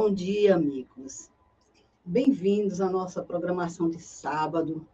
[0.00, 1.28] Bom dia, amigos.
[2.04, 4.86] Bem-vindos à nossa programação de sábado,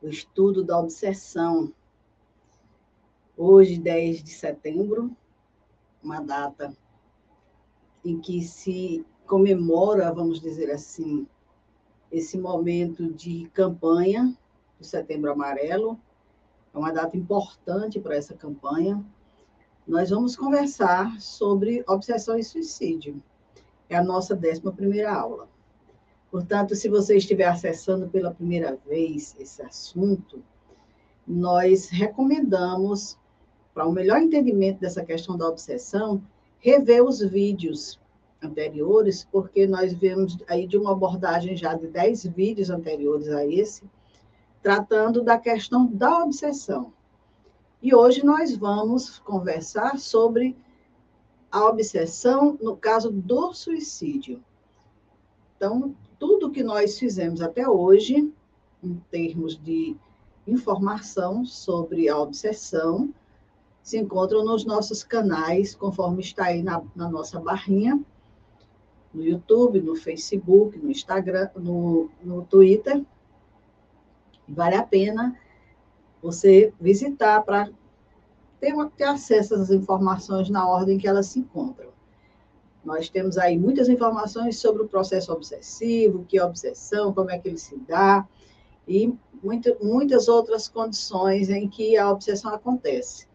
[0.00, 1.70] o estudo da obsessão.
[3.36, 5.14] Hoje, 10 de setembro,
[6.02, 6.74] uma data
[8.02, 11.26] em que se comemora, vamos dizer assim,
[12.10, 14.34] esse momento de campanha
[14.78, 16.00] do Setembro Amarelo.
[16.72, 19.04] É uma data importante para essa campanha.
[19.86, 23.22] Nós vamos conversar sobre obsessão e suicídio.
[23.92, 25.46] É a nossa 11 aula.
[26.30, 30.42] Portanto, se você estiver acessando pela primeira vez esse assunto,
[31.28, 33.18] nós recomendamos,
[33.74, 36.22] para um melhor entendimento dessa questão da obsessão,
[36.58, 38.00] rever os vídeos
[38.42, 43.82] anteriores, porque nós vemos aí de uma abordagem já de 10 vídeos anteriores a esse,
[44.62, 46.94] tratando da questão da obsessão.
[47.82, 50.56] E hoje nós vamos conversar sobre
[51.52, 54.42] a obsessão no caso do suicídio.
[55.54, 58.32] Então, tudo que nós fizemos até hoje,
[58.82, 59.94] em termos de
[60.46, 63.12] informação sobre a obsessão,
[63.82, 68.02] se encontram nos nossos canais, conforme está aí na, na nossa barrinha,
[69.12, 73.04] no YouTube, no Facebook, no Instagram, no, no Twitter.
[74.48, 75.38] Vale a pena
[76.22, 77.68] você visitar para
[78.62, 81.90] ter, ter acesso às informações na ordem que elas se encontram.
[82.84, 87.38] Nós temos aí muitas informações sobre o processo obsessivo, o que é obsessão, como é
[87.38, 88.26] que ele se dá,
[88.86, 93.26] e muito, muitas outras condições em que a obsessão acontece.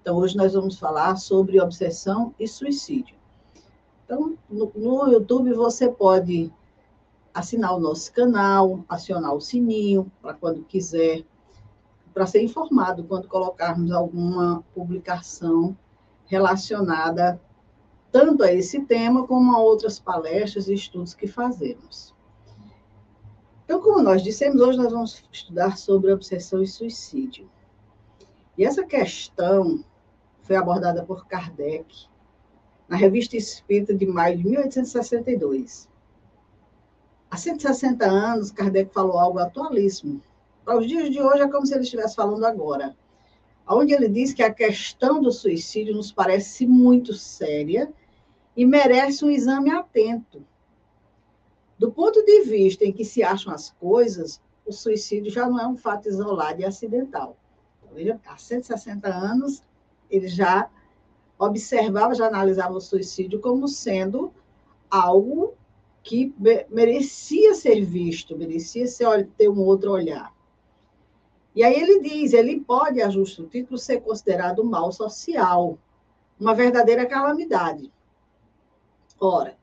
[0.00, 3.16] Então, hoje nós vamos falar sobre obsessão e suicídio.
[4.04, 6.52] Então, no, no YouTube você pode
[7.34, 11.24] assinar o nosso canal, acionar o sininho para quando quiser,
[12.12, 15.76] para ser informado quando colocarmos alguma publicação
[16.26, 17.40] relacionada
[18.10, 22.14] tanto a esse tema como a outras palestras e estudos que fazemos.
[23.64, 27.50] Então, como nós dissemos, hoje nós vamos estudar sobre obsessão e suicídio.
[28.56, 29.84] E essa questão
[30.42, 32.06] foi abordada por Kardec
[32.88, 35.86] na Revista Espírita de maio de 1862.
[37.30, 40.22] Há 160 anos, Kardec falou algo atualíssimo.
[40.68, 42.94] Para os dias de hoje, é como se ele estivesse falando agora.
[43.66, 47.90] Onde ele diz que a questão do suicídio nos parece muito séria
[48.54, 50.44] e merece um exame atento.
[51.78, 55.66] Do ponto de vista em que se acham as coisas, o suicídio já não é
[55.66, 57.34] um fato isolado e acidental.
[57.94, 59.62] Veja, há 160 anos,
[60.10, 60.68] ele já
[61.38, 64.30] observava, já analisava o suicídio como sendo
[64.90, 65.54] algo
[66.02, 66.34] que
[66.68, 70.36] merecia ser visto, merecia ser, ter um outro olhar.
[71.58, 75.76] E aí ele diz, ele pode, a justo título, ser considerado mal social,
[76.38, 77.92] uma verdadeira calamidade.
[79.18, 79.58] Ora,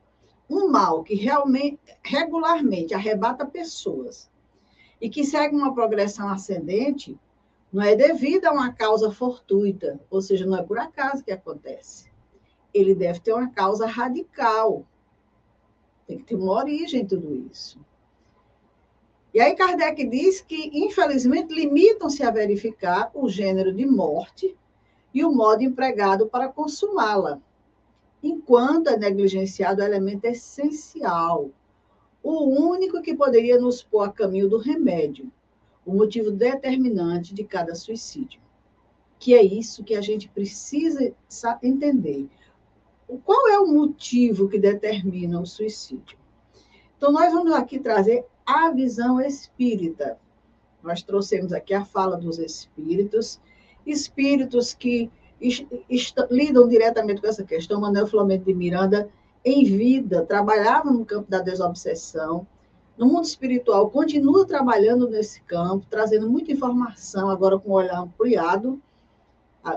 [0.46, 4.30] um mal que realmente, regularmente arrebata pessoas
[5.00, 7.18] e que segue uma progressão ascendente,
[7.72, 12.12] não é devido a uma causa fortuita, ou seja, não é por acaso que acontece.
[12.74, 14.84] Ele deve ter uma causa radical.
[16.06, 17.80] Tem que ter uma origem tudo isso.
[19.36, 24.56] E aí Kardec diz que, infelizmente, limitam-se a verificar o gênero de morte
[25.12, 27.38] e o modo empregado para consumá-la,
[28.22, 31.50] enquanto é negligenciado o elemento essencial,
[32.22, 35.30] o único que poderia nos pôr a caminho do remédio,
[35.84, 38.40] o motivo determinante de cada suicídio.
[39.18, 41.14] Que é isso que a gente precisa
[41.62, 42.26] entender.
[43.22, 46.16] Qual é o motivo que determina o suicídio?
[46.96, 50.18] Então, nós vamos aqui trazer a visão espírita.
[50.82, 53.40] Nós trouxemos aqui a fala dos espíritos,
[53.84, 55.10] espíritos que
[56.30, 57.80] lidam diretamente com essa questão.
[57.80, 59.10] Manuel Flamengo de Miranda,
[59.44, 62.46] em vida, trabalhava no campo da desobsessão,
[62.96, 68.80] no mundo espiritual, continua trabalhando nesse campo, trazendo muita informação, agora com o olhar ampliado,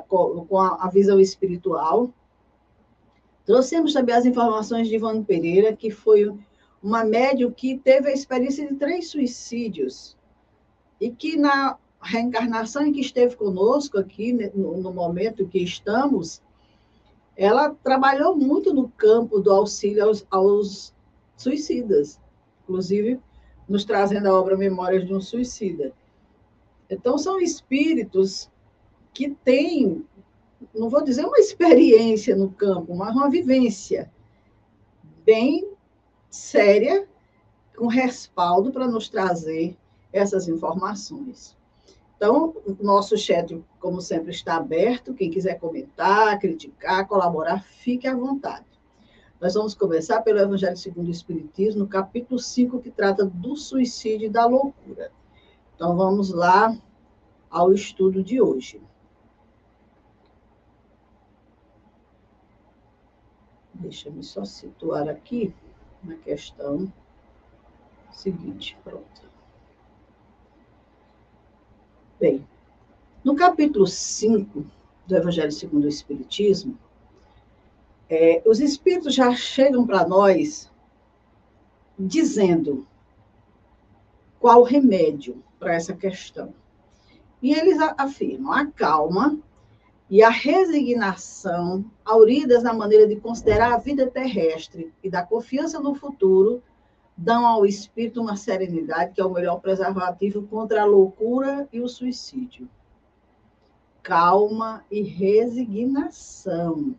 [0.07, 2.13] com a, visão espiritual.
[3.45, 6.33] Trouxemos também as informações de Ivone Pereira, que foi
[6.81, 10.17] uma médium que teve a experiência de três suicídios,
[10.99, 16.41] e que na reencarnação em que esteve conosco aqui, né, no, momento que estamos,
[17.35, 20.93] ela trabalhou muito no campo do auxílio aos, aos
[21.35, 22.19] suicidas
[22.69, 23.19] inclusive
[23.67, 25.91] nos trazendo a obra Memórias de um Suicida.
[26.89, 28.49] Então, são espíritos
[29.13, 30.05] que têm,
[30.73, 34.11] não vou dizer uma experiência no campo, mas uma vivência
[35.25, 35.68] bem
[36.29, 37.07] séria,
[37.75, 39.77] com respaldo para nos trazer
[40.11, 41.57] essas informações.
[42.17, 45.13] Então, o nosso chat, como sempre, está aberto.
[45.13, 48.65] Quem quiser comentar, criticar, colaborar, fique à vontade.
[49.39, 54.25] Nós vamos começar pelo Evangelho segundo o Espiritismo, no capítulo 5, que trata do suicídio
[54.25, 55.11] e da loucura.
[55.75, 56.77] Então, vamos lá
[57.49, 58.81] ao estudo de hoje.
[63.73, 65.55] Deixa-me só situar aqui
[66.03, 66.91] na questão
[68.11, 68.77] seguinte.
[68.83, 69.29] Pronto.
[72.19, 72.45] Bem,
[73.23, 74.65] no capítulo 5
[75.07, 76.77] do Evangelho segundo o Espiritismo,
[78.09, 80.69] é, os espíritos já chegam para nós
[81.97, 82.87] dizendo
[84.39, 86.53] qual o remédio para essa questão.
[87.41, 89.37] E eles afirmam a calma
[90.09, 95.93] e a resignação, auridas na maneira de considerar a vida terrestre e da confiança no
[95.93, 96.63] futuro,
[97.15, 101.87] dão ao espírito uma serenidade que é o melhor preservativo contra a loucura e o
[101.87, 102.67] suicídio.
[104.01, 106.95] Calma e resignação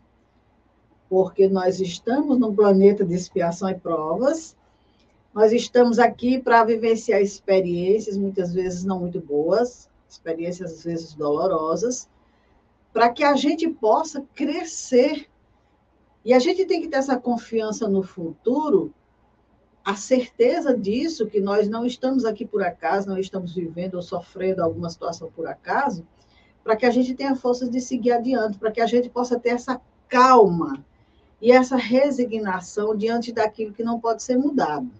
[1.11, 4.55] porque nós estamos num planeta de expiação e provas,
[5.33, 12.07] nós estamos aqui para vivenciar experiências, muitas vezes não muito boas, experiências às vezes dolorosas,
[12.93, 15.29] para que a gente possa crescer.
[16.23, 18.93] E a gente tem que ter essa confiança no futuro,
[19.83, 24.63] a certeza disso, que nós não estamos aqui por acaso, não estamos vivendo ou sofrendo
[24.63, 26.05] alguma situação por acaso,
[26.63, 29.49] para que a gente tenha forças de seguir adiante, para que a gente possa ter
[29.49, 30.85] essa calma
[31.41, 34.91] e essa resignação diante daquilo que não pode ser mudado.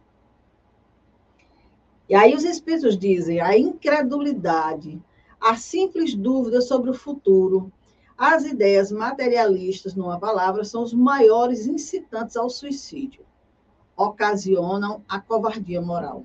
[2.09, 4.99] E aí os espíritos dizem: a incredulidade,
[5.39, 7.71] a simples dúvida sobre o futuro,
[8.23, 13.25] as ideias materialistas, numa palavra, são os maiores incitantes ao suicídio.
[13.97, 16.23] Ocasionam a covardia moral.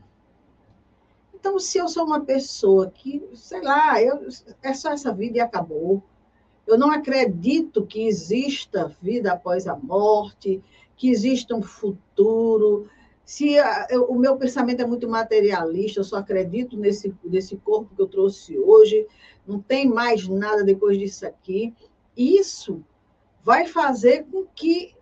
[1.34, 4.28] Então, se eu sou uma pessoa que, sei lá, eu,
[4.62, 6.02] é só essa vida e acabou,
[6.66, 10.62] eu não acredito que exista vida após a morte,
[10.99, 12.90] que exista um futuro.
[13.25, 17.94] Se a, eu, o meu pensamento é muito materialista, eu só acredito nesse, nesse corpo
[17.96, 19.06] que eu trouxe hoje,
[19.46, 21.75] não tem mais nada depois disso aqui.
[22.16, 22.84] Isso
[23.44, 24.94] vai fazer com que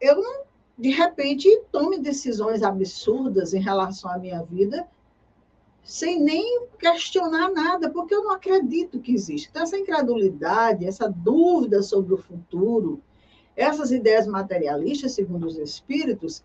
[0.00, 0.44] eu não,
[0.78, 4.86] de repente, tome decisões absurdas em relação à minha vida
[5.84, 9.48] sem nem questionar nada, porque eu não acredito que existe.
[9.50, 13.02] Então, essa incredulidade, essa dúvida sobre o futuro,
[13.54, 16.42] essas ideias materialistas, segundo os espíritos,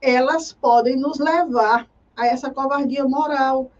[0.00, 3.70] elas podem nos levar a essa covardia moral,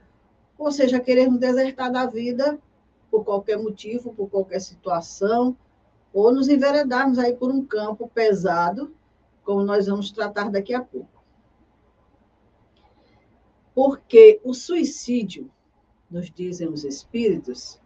[0.58, 2.58] ou seja, querermos desertar da vida
[3.08, 5.56] por qualquer motivo, por qualquer situação,
[6.12, 8.92] ou nos enveredarmos aí por um campo pesado,
[9.44, 11.22] como nós vamos tratar daqui a pouco.
[13.74, 15.50] Porque o suicídio,
[16.10, 17.80] nos dizem os espíritos,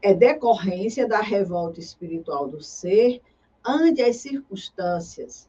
[0.00, 3.20] é decorrência da revolta espiritual do ser
[3.64, 5.48] ante as circunstâncias,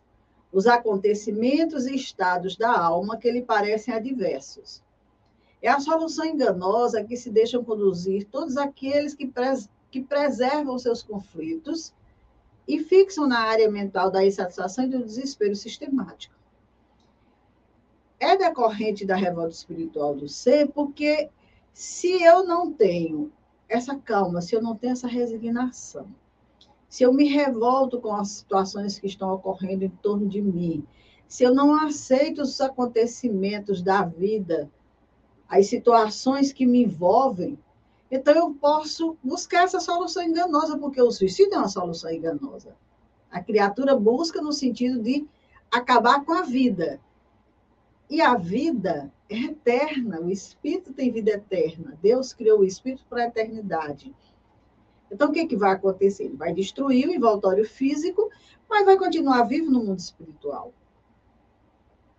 [0.52, 4.85] os acontecimentos e estados da alma que lhe parecem adversos.
[5.66, 11.02] É a solução enganosa que se deixam conduzir todos aqueles que, pres que preservam seus
[11.02, 11.92] conflitos
[12.68, 16.36] e fixam na área mental da insatisfação e do desespero sistemático.
[18.20, 21.32] É decorrente da revolta espiritual do ser, porque
[21.74, 23.32] se eu não tenho
[23.68, 26.06] essa calma, se eu não tenho essa resignação,
[26.88, 30.86] se eu me revolto com as situações que estão ocorrendo em torno de mim,
[31.28, 34.70] se eu não aceito os acontecimentos da vida,
[35.48, 37.58] as situações que me envolvem,
[38.10, 42.76] então eu posso buscar essa solução enganosa, porque o suicídio é uma solução enganosa.
[43.32, 45.28] A criatura busca no sentido de
[45.72, 47.00] acabar com a vida.
[48.10, 51.98] E a vida é eterna, o espírito tem vida eterna.
[52.02, 54.16] Deus criou o espírito para a eternidade.
[55.12, 56.26] Então, o que, que vai acontecer?
[56.26, 58.30] Ele vai destruir o envoltório físico,
[58.70, 60.74] mas vai continuar vivo no mundo espiritual.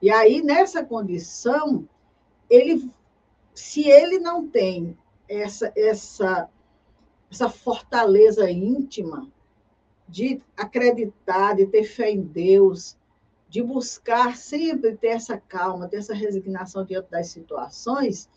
[0.01, 1.89] E aí, nessa condição,
[2.51, 2.91] ele,
[3.57, 4.97] se ele não tem
[5.27, 6.49] essa, essa,
[7.31, 9.31] essa fortaleza íntima
[10.07, 12.97] de acreditar, de ter fé em Deus,
[13.49, 18.29] de buscar sempre ter essa calma, ter essa resignação diante das situações,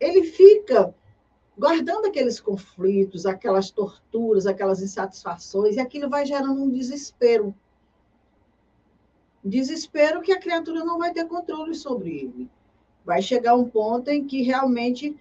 [0.00, 0.92] ele fica
[1.56, 7.54] guardando aqueles conflitos, aquelas torturas, aquelas insatisfações, e aquilo vai gerando um desespero.
[9.44, 12.50] Desespero que a criatura não vai ter controle sobre ele.
[13.04, 15.16] Vai chegar um ponto em que realmente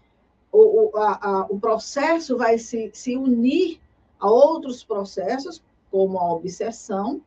[0.51, 3.79] o, o, a, a, o processo vai se, se unir
[4.19, 7.21] a outros processos, como a obsessão,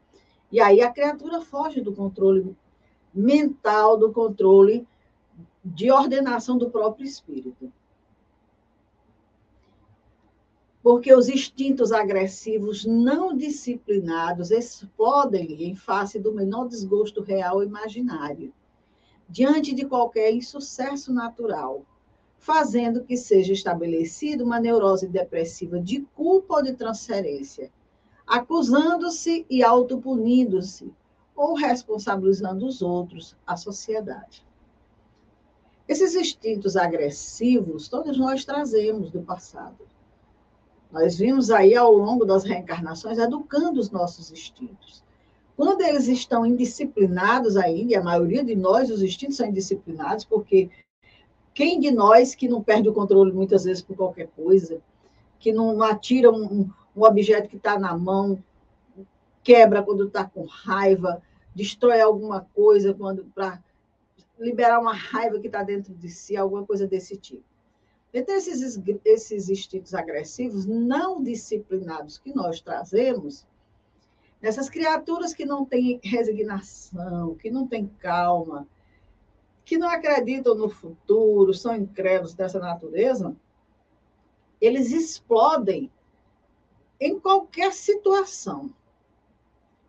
[0.50, 2.56] e aí a criatura foge do controle
[3.12, 4.87] mental, do controle
[5.64, 7.73] de ordenação do próprio espírito.
[10.84, 18.52] porque os instintos agressivos não disciplinados explodem em face do menor desgosto real imaginário,
[19.28, 21.85] diante de qualquer insucesso natural,
[22.38, 27.73] fazendo que seja estabelecida uma neurose depressiva de culpa ou de transferência,
[28.26, 30.93] acusando-se e autopunindo-se,
[31.35, 34.47] ou responsabilizando os outros, a sociedade.
[35.88, 39.85] Esses instintos agressivos, todos nós trazemos do passado
[40.95, 45.03] nós vimos aí ao longo das reencarnações educando os nossos instintos.
[45.56, 50.68] Quando eles estão indisciplinados ainda, e a maioria de nós, os instintos são indisciplinados, porque
[51.52, 54.80] quem de nós que não perde o controle muitas vezes por qualquer coisa,
[55.38, 58.42] que não atira um, um objeto que está na mão,
[59.42, 61.23] quebra quando está com raiva,
[61.54, 63.62] destrói alguma coisa quando para
[64.38, 67.44] liberar uma raiva que está dentro de si, alguma coisa desse tipo.
[68.12, 73.46] Então, esses, esses instintos agressivos não disciplinados que nós trazemos,
[74.47, 78.67] essas criaturas que não têm resignação, que não têm calma,
[79.65, 83.35] que não acreditam no futuro, são incrédulos dessa natureza,
[84.61, 85.91] eles explodem
[87.01, 88.73] em qualquer situação.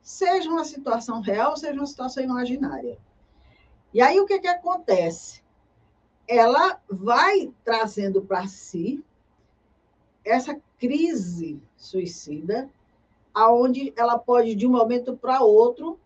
[0.01, 2.97] Seja uma situação real, seja uma situação imaginária.
[3.93, 5.43] E aí o que, que acontece?
[6.27, 9.03] ela vai trazendo para si
[10.23, 12.69] essa crise suicida,
[13.35, 15.99] aonde ela pode, de um momento para outro,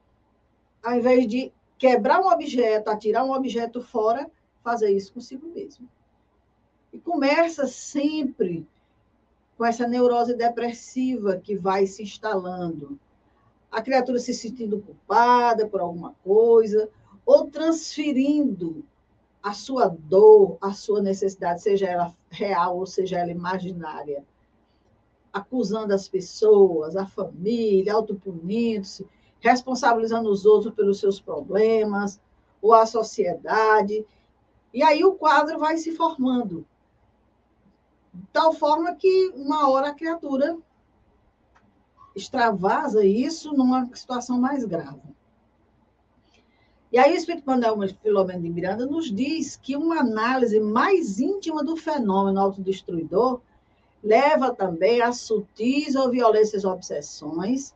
[0.83, 4.29] ao invés de quebrar um objeto, atirar um objeto fora,
[4.63, 5.87] fazer isso consigo mesmo.
[6.91, 8.67] E começa sempre
[9.55, 12.99] com essa neurose depressiva que vai se instalando.
[13.71, 16.89] A criatura se sentindo culpada por alguma coisa,
[17.23, 18.83] ou transferindo
[19.43, 24.25] a sua dor, a sua necessidade, seja ela real ou seja ela imaginária,
[25.31, 29.07] acusando as pessoas, a família, autopunindo-se,
[29.39, 32.19] responsabilizando os outros pelos seus problemas,
[32.61, 34.05] ou a sociedade.
[34.73, 36.65] E aí o quadro vai se formando.
[38.13, 40.57] De tal forma que uma hora a criatura
[42.15, 45.01] extravasa isso numa situação mais grave.
[46.91, 51.63] E aí o Espírito Manuel Filomeno de Miranda nos diz que uma análise mais íntima
[51.63, 53.41] do fenômeno autodestruidor
[54.03, 57.73] leva também a sutis ou violências obsessões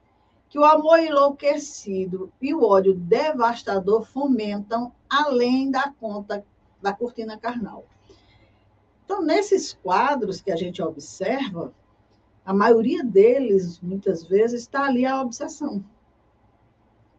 [0.50, 6.46] que o amor enlouquecido e o ódio devastador fomentam além da conta
[6.82, 7.86] da cortina carnal.
[9.04, 11.74] Então, nesses quadros que a gente observa,
[12.46, 15.84] a maioria deles, muitas vezes, está ali a obsessão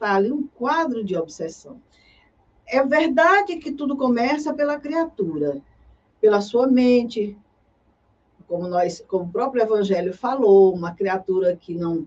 [0.05, 1.81] está ali um quadro de obsessão.
[2.67, 5.63] É verdade que tudo começa pela criatura,
[6.21, 7.37] pela sua mente,
[8.55, 12.07] como nós, como o próprio Evangelho falou, uma criatura que não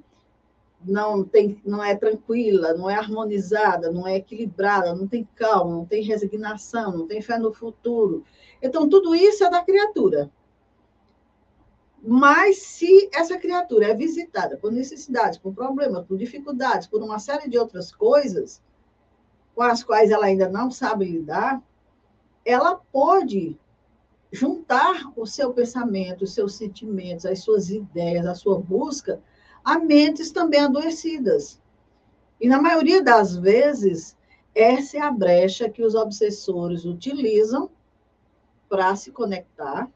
[0.86, 5.86] não tem, não é tranquila, não é harmonizada, não é equilibrada, não tem calma, não
[5.86, 8.24] tem resignação, não tem fé no futuro.
[8.62, 10.32] Então tudo isso é da criatura.
[12.01, 17.50] Mas se essa criatura é visitada por necessidades, por problemas, por dificuldades, por uma série
[17.50, 18.62] de outras coisas,
[19.54, 21.62] com as quais ela ainda não sabe lidar,
[22.46, 23.58] ela pode
[24.31, 29.22] juntar o seu pensamento, os seus sentimentos, as suas ideias, a sua busca
[29.63, 31.62] a mentes também adoecidas.
[32.39, 34.15] E na maioria das vezes,
[34.53, 37.69] essa é a brecha que os obsessores utilizam
[38.69, 39.89] para se conectar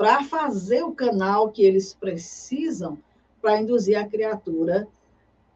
[0.00, 2.98] para fazer o canal que eles precisam
[3.38, 4.88] para induzir a criatura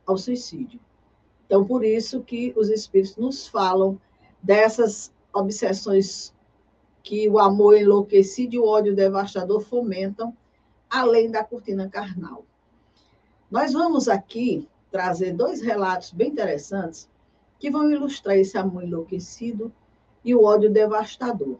[0.04, 0.78] ao suicídio.
[1.46, 3.98] Então, por isso que os espíritos nos falam
[4.42, 6.33] dessas obsessões
[7.04, 10.34] que o amor enlouquecido e o ódio devastador fomentam,
[10.88, 12.46] além da cortina carnal.
[13.50, 17.08] Nós vamos aqui trazer dois relatos bem interessantes
[17.58, 19.70] que vão ilustrar esse amor enlouquecido
[20.24, 21.58] e o ódio devastador.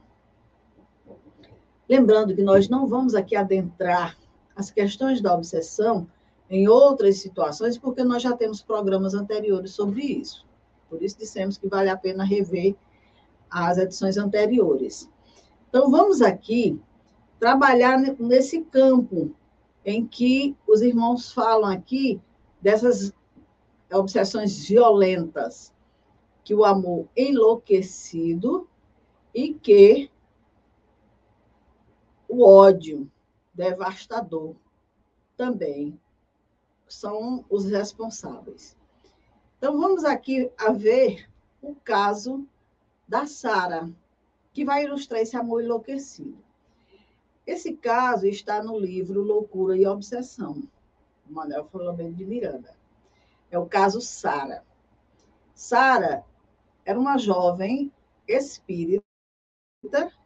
[1.87, 4.17] Lembrando que nós não vamos aqui adentrar
[4.57, 6.09] as questões da obsessão
[6.49, 10.47] em outras situações, porque nós já temos programas anteriores sobre isso.
[10.89, 12.75] Por isso dissemos que vale a pena rever
[13.51, 15.13] as edições anteriores.
[15.75, 16.81] Então, vamos aqui
[17.41, 19.35] trabalhar nesse campo
[19.85, 22.23] em que os irmãos falam aqui
[22.63, 23.13] dessas
[23.93, 25.75] obsessões violentas,
[26.45, 28.69] que o amor enlouquecido
[29.35, 30.09] e que
[32.29, 33.11] o ódio
[33.53, 34.55] devastador
[35.37, 35.99] também
[36.87, 38.77] são os responsáveis.
[39.59, 41.29] Então, vamos aqui a ver
[41.61, 42.47] o caso
[43.09, 43.93] da Sara,
[44.55, 46.39] que vai ilustrar esse amor enlouquecido.
[47.47, 50.63] Esse caso está no livro Loucura e Obsessão,
[51.29, 52.75] Manuel Flamengo de Miranda.
[53.51, 54.65] É o caso Sara.
[55.55, 56.25] Sara
[56.87, 57.93] era uma jovem
[58.27, 59.03] espírita,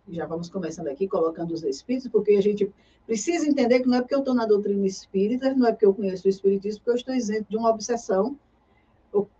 [0.08, 2.72] já vamos começando aqui colocando os espíritos, porque a gente
[3.06, 5.94] precisa entender que não é porque eu estou na doutrina espírita, não é porque eu
[5.94, 8.38] conheço o espiritismo, que eu estou isento de uma obsessão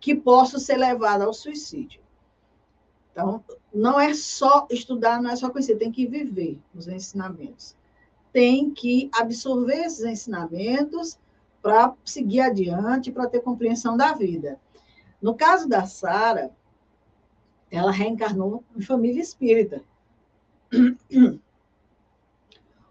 [0.01, 2.01] que posso ser levada ao suicídio.
[3.19, 3.43] Então,
[3.75, 7.75] não é só estudar, não é só conhecer, tem que viver os ensinamentos.
[8.33, 11.19] Tem que absorver esses ensinamentos
[11.61, 14.61] para seguir adiante, para ter compreensão da vida.
[15.21, 16.53] No caso da Sara,
[17.73, 19.83] ela reencarnou em família espírita.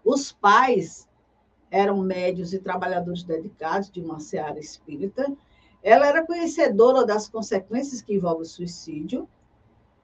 [0.04, 1.08] Os pais
[1.70, 5.34] eram médios e trabalhadores dedicados de uma seara espírita.
[5.82, 9.26] Ela era conhecedora das consequências que envolvem o suicídio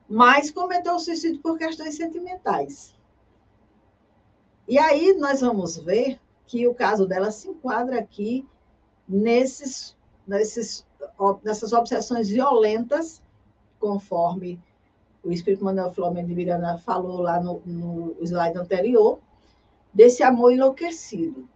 [0.09, 2.95] mas cometeu o suicídio por questões sentimentais.
[4.67, 8.47] E aí nós vamos ver que o caso dela se enquadra aqui
[9.09, 9.97] nesses,
[10.27, 10.87] nesses,
[11.43, 13.23] nessas obsessões violentas,
[13.79, 14.61] conforme
[15.23, 19.19] o Espírito Manuel Flamengo de Miranda falou lá no, no slide anterior,
[19.93, 21.49] desse amor enlouquecido.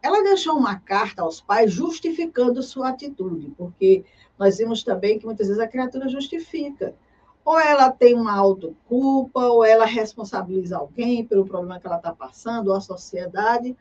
[0.00, 4.04] Ela deixou uma carta aos pais justificando sua atitude, porque
[4.38, 6.94] nós vimos também que muitas vezes a criatura justifica
[7.44, 12.68] ou ela tem uma autoculpa, ou ela responsabiliza alguém pelo problema que ela está passando,
[12.68, 13.76] ou a sociedade.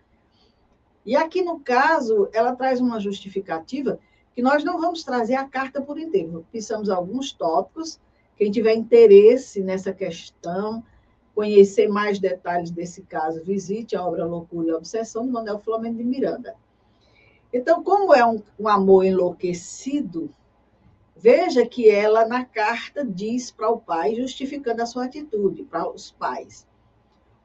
[1.06, 4.00] E aqui, no caso, ela traz uma justificativa
[4.36, 6.46] que nós não vamos trazer a carta por inteiro.
[6.52, 8.00] Pensamos alguns tópicos.
[8.36, 10.84] Quem tiver interesse nessa questão,
[11.36, 16.04] conhecer mais detalhes desse caso, visite a obra Loucura e Obsessão, do Manuel Flamengo de
[16.04, 16.56] Miranda.
[17.54, 20.32] Então, como é um, um amor enlouquecido,
[21.24, 26.12] Veja que ela, na carta, diz para o pai, justificando a sua atitude, para os
[26.12, 26.68] pais: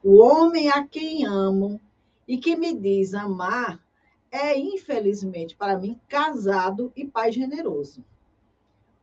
[0.03, 1.79] O homem a quem amo
[2.27, 3.81] e que me diz amar
[4.29, 8.03] é, infelizmente, para mim, casado e pai generoso.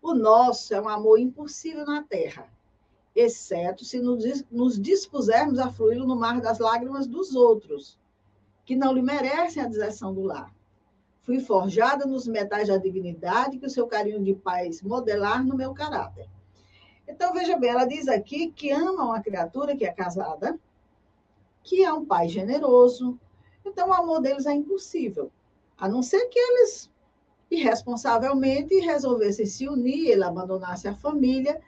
[0.02, 2.46] O nosso é um amor impossível na terra,
[3.14, 7.98] exceto se nos dispusermos a fluí-lo no mar das lágrimas dos outros,
[8.62, 10.54] que não lhe merecem a deserção do lar.
[11.26, 15.74] Fui forjada nos metais da dignidade que o seu carinho de paz modelar no meu
[15.74, 16.28] caráter.
[17.08, 20.56] Então, veja bem, ela diz aqui que ama uma criatura que é casada,
[21.64, 23.18] que é um pai generoso.
[23.64, 25.32] Então, o amor deles é impossível.
[25.76, 26.88] A não ser que eles,
[27.50, 31.60] irresponsavelmente, resolvessem se unir, ele abandonasse a família.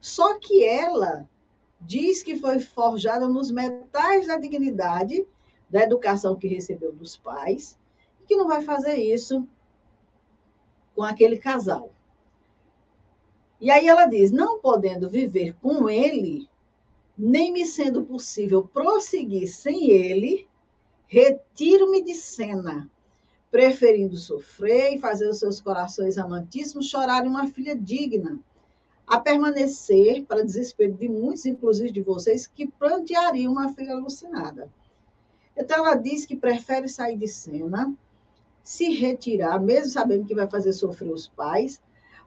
[0.00, 1.28] Só que ela
[1.80, 5.24] diz que foi forjada nos metais da dignidade,
[5.70, 7.78] da educação que recebeu dos pais,
[8.24, 9.46] que não vai fazer isso
[10.94, 11.92] com aquele casal.
[13.60, 16.48] E aí ela diz: não podendo viver com ele,
[17.16, 20.46] nem me sendo possível prosseguir sem ele,
[21.06, 22.90] retiro-me de cena,
[23.50, 28.38] preferindo sofrer e fazer os seus corações amantíssimos chorarem uma filha digna,
[29.06, 34.70] a permanecer, para desespero de muitos, inclusive de vocês, que planteariam uma filha alucinada.
[35.56, 37.94] Então, ela diz que prefere sair de cena,
[38.64, 41.80] se retirar, mesmo sabendo que vai fazer sofrer os pais,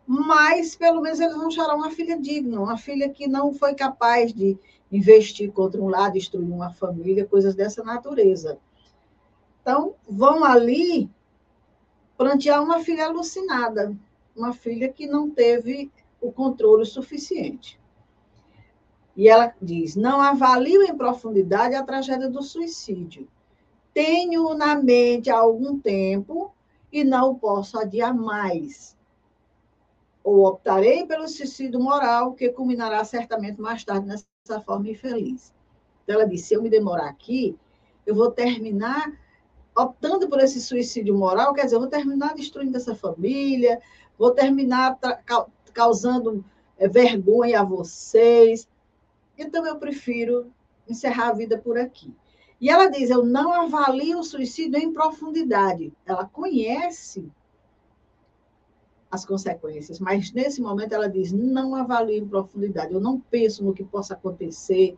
[0.06, 4.32] mas pelo menos eles vão chorar uma filha digna, uma filha que não foi capaz
[4.32, 4.58] de
[4.92, 8.60] investir contra um lado, destruir uma família, coisas dessa natureza.
[9.62, 11.10] Então, vão ali
[12.16, 13.94] plantear uma filha alucinada,
[14.36, 17.80] uma filha que não teve o controle suficiente.
[19.16, 23.28] E ela diz: não avalio em profundidade a tragédia do suicídio
[23.98, 26.54] tenho na mente há algum tempo
[26.94, 28.96] e não posso adiar mais.
[30.24, 35.52] Ou optarei pelo suicídio moral, que culminará certamente mais tarde nessa forma infeliz.
[36.04, 37.58] Então, ela disse: se eu me demorar aqui,
[38.06, 39.20] eu vou terminar
[39.76, 43.82] optando por esse suicídio moral, quer dizer, eu vou terminar destruindo essa família,
[44.16, 45.00] vou terminar
[45.74, 46.46] causando
[46.78, 48.68] é, vergonha a vocês.
[49.36, 50.54] Então, eu prefiro
[50.88, 52.14] encerrar a vida por aqui.
[52.60, 55.94] E ela diz: Eu não avalio o suicídio em profundidade.
[56.06, 57.30] Ela conhece
[59.10, 62.94] as consequências, mas nesse momento ela diz: Não avalio em profundidade.
[62.94, 64.98] Eu não penso no que possa acontecer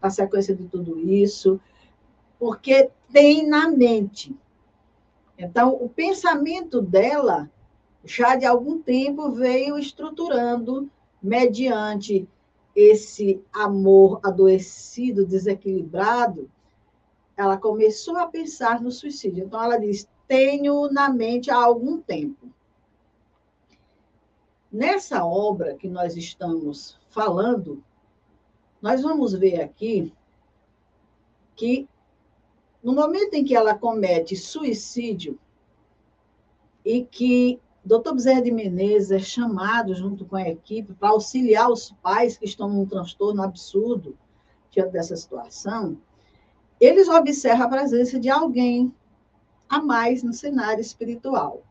[0.00, 1.60] na sequência de tudo isso,
[2.38, 4.36] porque tem na mente.
[5.36, 7.50] Então, o pensamento dela,
[8.04, 10.90] já de algum tempo, veio estruturando
[11.22, 12.28] mediante
[12.74, 16.48] esse amor adoecido, desequilibrado,
[17.38, 19.44] ela começou a pensar no suicídio.
[19.44, 22.50] Então, ela diz: tenho na mente há algum tempo.
[24.70, 27.82] Nessa obra que nós estamos falando,
[28.82, 30.12] nós vamos ver aqui
[31.54, 31.88] que
[32.82, 35.38] no momento em que ela comete suicídio
[36.84, 38.12] e que Dr.
[38.14, 42.68] Bezerra de Menezes é chamado junto com a equipe para auxiliar os pais que estão
[42.68, 44.16] num transtorno absurdo
[44.70, 45.98] diante dessa situação,
[46.80, 48.92] eles observam a presença de alguém
[49.68, 51.62] a mais no cenário espiritual.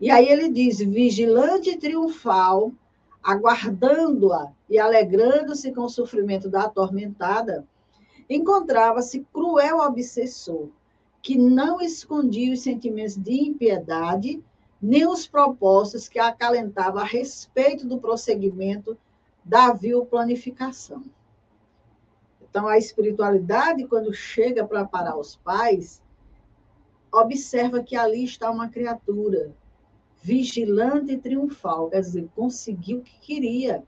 [0.00, 2.72] E aí ele diz: vigilante e triunfal,
[3.22, 7.66] aguardando-a e alegrando-se com o sofrimento da atormentada,
[8.28, 10.68] encontrava-se cruel obsessor,
[11.20, 14.42] que não escondia os sentimentos de impiedade,
[14.80, 18.98] nem os propósitos que acalentava a respeito do prosseguimento
[19.44, 21.04] da vil planificação.
[22.52, 26.02] Então, a espiritualidade, quando chega para parar os pais,
[27.10, 29.54] observa que ali está uma criatura
[30.22, 33.82] vigilante e triunfal, quer dizer, conseguiu o que queria,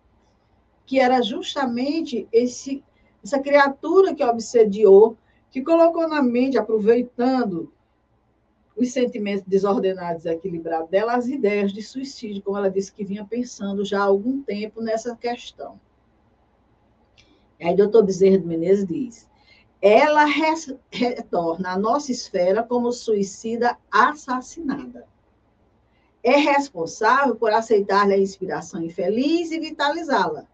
[0.86, 2.82] que era justamente esse,
[3.22, 5.18] essa criatura que obsediou,
[5.50, 7.70] que colocou na mente, aproveitando
[8.74, 13.26] os sentimentos desordenados e equilibrados dela, as ideias de suicídio, como ela disse que vinha
[13.26, 15.78] pensando já há algum tempo nessa questão.
[17.64, 19.26] Aí, doutor Bezerra de Menezes diz:
[19.80, 20.24] ela
[20.90, 25.06] retorna à nossa esfera como suicida assassinada.
[26.22, 30.46] É responsável por aceitar-lhe a inspiração infeliz e vitalizá-la.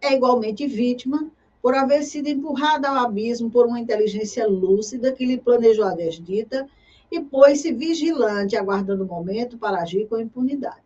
[0.00, 1.30] É igualmente vítima
[1.60, 6.68] por haver sido empurrada ao abismo por uma inteligência lúcida que lhe planejou a desdita
[7.10, 10.82] e pôs-se vigilante, aguardando o momento para agir com impunidade.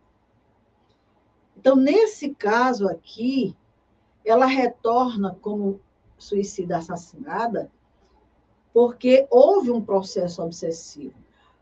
[1.57, 3.55] Então, nesse caso aqui,
[4.29, 5.79] ela retorna como
[6.17, 7.71] suicida assassinada
[8.73, 11.15] porque houve um processo obsessivo.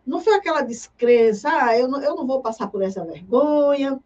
[0.06, 4.00] Não foi aquela descrença, ah, eu não, eu não vou passar por essa vergonha,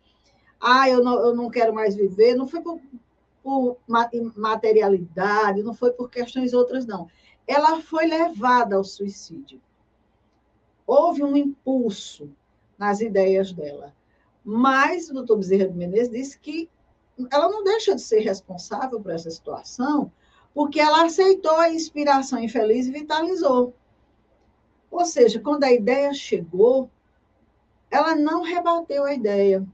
[0.60, 2.80] ah, eu não, eu não quero mais viver, não foi por,
[3.41, 3.78] por
[4.36, 7.08] materialidade, não foi por questões outras, não.
[7.48, 9.60] Ela foi levada ao suicídio.
[10.86, 12.30] Houve um impulso
[12.78, 13.93] nas ideias dela.
[14.43, 16.69] Mas o doutor Bezerra de Menezes disse que
[17.32, 20.12] ela não deixa de ser responsável por essa situação,
[20.53, 23.73] porque ela aceitou a inspiração infeliz e vitalizou.
[24.91, 26.89] Ou seja, quando a ideia chegou,
[27.91, 29.65] ela não rebateu a ideia.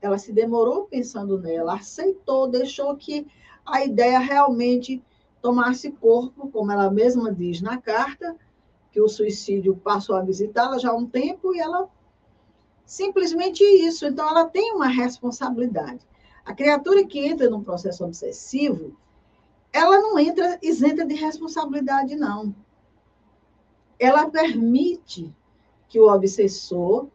[0.00, 3.26] Ela se demorou pensando nela, aceitou, deixou que
[3.64, 5.02] a ideia realmente
[5.42, 8.36] tomasse corpo, como ela mesma diz na carta,
[8.90, 11.88] que o suicídio passou a visitá-la já há um tempo e ela
[12.84, 14.06] simplesmente isso.
[14.06, 16.00] Então, ela tem uma responsabilidade.
[16.50, 18.96] A criatura que entra num processo obsessivo,
[19.72, 22.52] ela não entra isenta de responsabilidade, não.
[24.00, 25.32] Ela permite
[25.88, 27.06] que o obsessor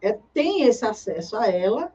[0.00, 1.92] é, tenha esse acesso a ela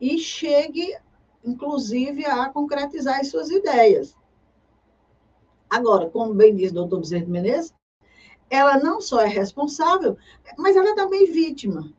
[0.00, 0.96] e chegue,
[1.44, 4.16] inclusive, a concretizar as suas ideias.
[5.68, 7.74] Agora, como bem diz o doutor Bezerra Menezes,
[8.48, 10.16] ela não só é responsável,
[10.56, 11.92] mas ela é também vítima.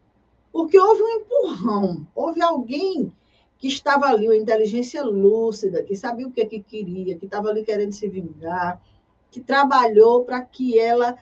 [0.52, 3.14] Porque houve um empurrão, houve alguém
[3.60, 7.66] que estava ali, uma inteligência lúcida, que sabia o que, que queria, que estava ali
[7.66, 8.82] querendo se vingar,
[9.30, 11.18] que trabalhou para que ela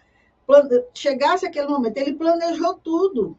[0.94, 1.98] chegasse aquele momento.
[1.98, 3.38] Ele planejou tudo.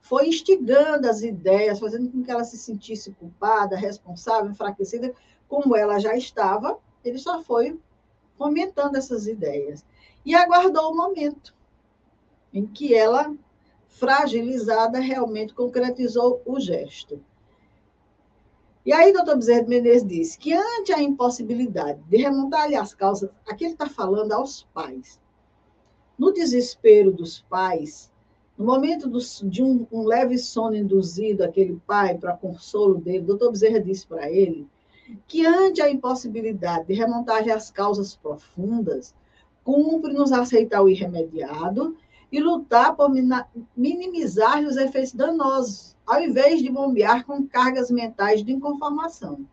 [0.00, 5.12] Foi instigando as ideias, fazendo com que ela se sentisse culpada, responsável, enfraquecida,
[5.46, 7.78] como ela já estava, ele só foi
[8.38, 9.84] comentando essas ideias.
[10.24, 11.54] E aguardou o momento
[12.54, 13.34] em que ela,
[13.86, 17.22] fragilizada, realmente concretizou o gesto.
[18.86, 23.64] E aí, doutor Bezerra Menezes disse que ante a impossibilidade de remontar-lhe as causas, aqui
[23.64, 25.18] ele está falando aos pais.
[26.16, 28.12] No desespero dos pais,
[28.56, 33.50] no momento do, de um, um, leve sono induzido aquele pai para consolo dele, doutor
[33.50, 34.68] Bezerra disse para ele
[35.26, 39.12] que ante a impossibilidade de remontar-lhe as causas profundas,
[39.64, 41.96] cumpre-nos aceitar o irremediado
[42.30, 43.10] e lutar por
[43.76, 49.44] minimizar os efeitos danosos ao invés de bombear com cargas mentais de inconformação.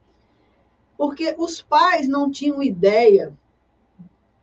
[0.96, 3.36] Porque os pais não tinham ideia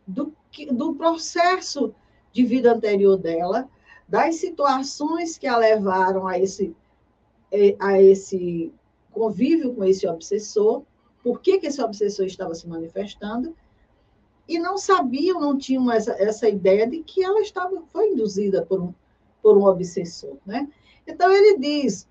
[0.07, 0.35] do,
[0.73, 1.95] do processo
[2.33, 3.69] de vida anterior dela,
[4.09, 6.75] das situações que a levaram a esse,
[7.53, 8.73] é, a esse
[9.13, 10.83] convívio com esse obsessor,
[11.23, 13.55] por que, que esse obsessor estava se manifestando,
[14.51, 18.83] e não sabiam, não tinham essa, essa ideia de que ela estava, foi induzida por
[18.83, 18.95] um,
[19.43, 20.37] por um obsessor.
[20.45, 20.69] Né?
[21.07, 22.09] Então, ele diz: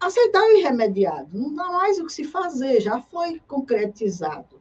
[0.00, 4.60] aceitar o irremediado, não dá mais o que se fazer, já foi concretizado.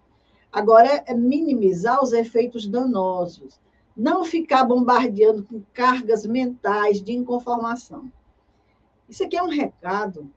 [0.51, 3.59] Agora é minimizar os efeitos danosos,
[3.95, 8.11] não ficar bombardeando com cargas mentais de inconformação.
[9.07, 10.31] Isso aqui é um recado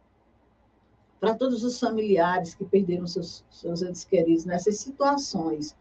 [1.21, 5.75] para todos os familiares que perderam seus, seus entes queridos nessas situações.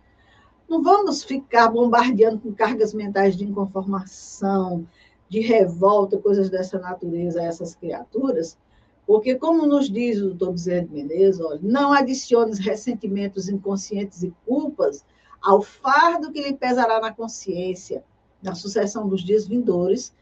[0.67, 4.87] Não vamos ficar bombardeando com cargas mentais de inconformação,
[5.29, 8.57] de revolta, coisas dessa natureza a essas criaturas,
[9.05, 14.33] porque, como nos diz o doutor Bezerra de Menezes, olha, não adicione ressentimentos inconscientes e
[14.45, 15.03] culpas
[15.41, 18.03] ao fardo que lhe pesará na consciência,
[18.41, 20.13] na sucessão dos dias vindores,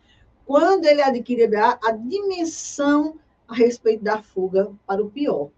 [0.46, 5.50] quando ele adquirirá a dimensão a respeito da fuga para o pior.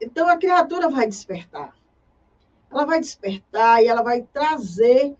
[0.00, 1.74] Então, a criatura vai despertar.
[2.70, 5.16] Ela vai despertar e ela vai trazer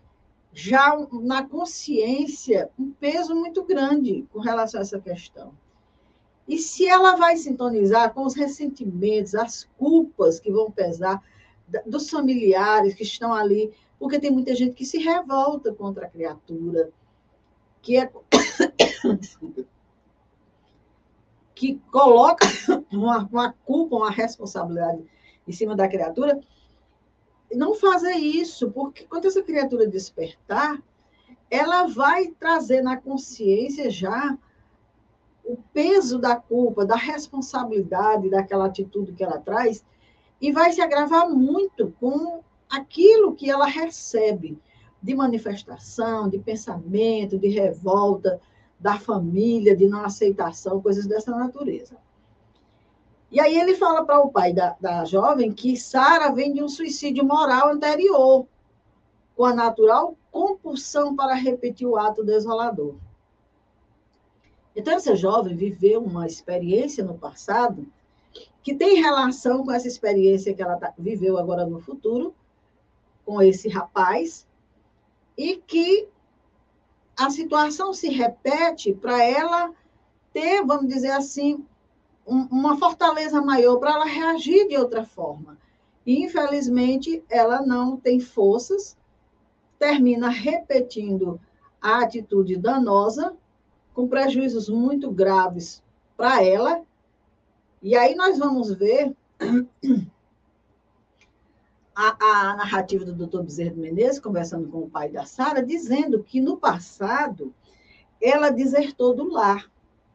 [0.53, 5.53] já na consciência um peso muito grande com relação a essa questão.
[6.47, 11.21] E se ela vai sintonizar com os ressentimentos, as culpas que vão pesar
[11.85, 16.91] dos familiares que estão ali, porque tem muita gente que se revolta contra a criatura,
[17.81, 18.09] que é
[21.55, 22.47] que coloca
[22.91, 25.03] uma, uma culpa, uma responsabilidade
[25.47, 26.39] em cima da criatura,
[27.55, 30.81] não fazer isso, porque quando essa criatura despertar,
[31.49, 34.37] ela vai trazer na consciência já
[35.43, 39.85] o peso da culpa, da responsabilidade daquela atitude que ela traz,
[40.41, 44.59] e vai se agravar muito com aquilo que ela recebe
[45.01, 48.41] de manifestação, de pensamento, de revolta
[48.79, 51.95] da família, de não aceitação, coisas dessa natureza.
[53.35, 56.69] E aí ele fala para o pai da, da jovem que Sara vem de um
[56.69, 58.47] suicídio moral anterior,
[59.35, 62.95] com a natural compulsão para repetir o ato desolador.
[64.73, 67.85] Então, essa jovem viveu uma experiência no passado
[68.63, 72.33] que tem relação com essa experiência que ela tá, viveu agora no futuro,
[73.25, 74.47] com esse rapaz,
[75.37, 76.07] e que
[77.17, 79.73] a situação se repete para ela
[80.31, 81.65] ter, vamos dizer assim,
[82.25, 85.57] um, uma fortaleza maior para ela reagir de outra forma.
[86.05, 88.97] E, infelizmente, ela não tem forças,
[89.77, 91.39] termina repetindo
[91.81, 93.35] a atitude danosa
[93.93, 95.83] com prejuízos muito graves
[96.17, 96.81] para ela.
[97.81, 99.15] E aí nós vamos ver
[101.95, 106.21] a, a narrativa do doutor Bezerra de Menezes, conversando com o pai da Sara, dizendo
[106.21, 107.53] que no passado
[108.21, 109.71] ela desertou do lar,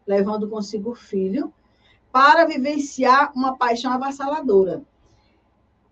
[0.07, 1.53] levando consigo o filho,
[2.12, 4.83] para vivenciar uma paixão avassaladora.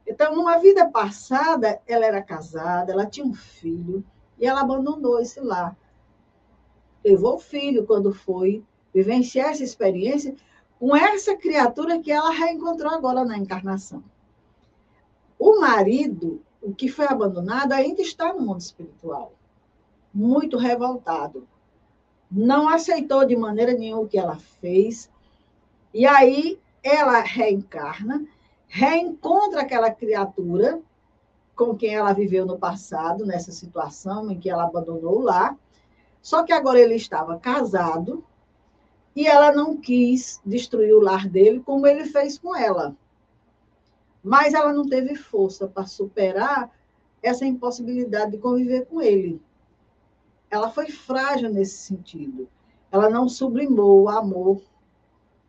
[0.07, 4.05] Então, numa vida passada, ela era casada, ela tinha um filho,
[4.39, 5.77] e ela abandonou esse lar
[7.05, 10.35] levou o filho quando foi vivenciar essa experiência
[10.79, 14.03] com essa criatura que ela reencontrou agora na encarnação.
[15.39, 19.33] O marido, o que foi abandonado, ainda está no mundo espiritual,
[20.13, 21.47] muito revoltado.
[22.31, 25.11] Não aceitou de maneira nenhuma o que ela fez.
[25.93, 28.27] E aí ela reencarna,
[28.67, 30.81] reencontra aquela criatura
[31.57, 35.57] com quem ela viveu no passado, nessa situação em que ela abandonou o lar,
[36.23, 38.25] só que agora ele estava casado
[39.17, 42.95] e ela não quis destruir o lar dele como ele fez com ela.
[44.23, 46.71] Mas ela não teve força para superar
[47.23, 49.41] essa impossibilidade de conviver com ele.
[50.51, 52.49] Ela foi frágil nesse sentido.
[52.93, 54.63] Ela não sublimou o amor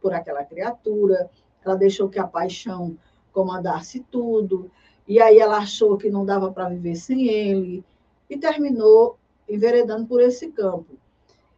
[0.01, 1.29] por aquela criatura,
[1.63, 2.97] ela deixou que a paixão
[3.31, 4.71] comandasse tudo,
[5.07, 7.83] e aí ela achou que não dava para viver sem ele,
[8.29, 10.97] e terminou enveredando por esse campo.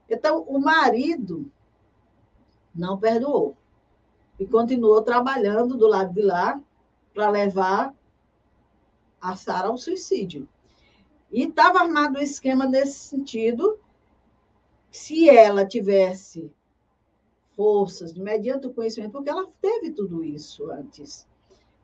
[0.10, 1.50] Então, o marido
[2.74, 3.56] não perdoou
[4.40, 6.60] e continuou trabalhando do lado de lá
[7.14, 7.94] para levar
[9.20, 10.48] a Sara ao suicídio.
[11.32, 13.80] E estava armado o esquema nesse sentido.
[14.90, 16.52] Se ela tivesse
[17.56, 21.28] forças, mediante o conhecimento, porque ela teve tudo isso antes,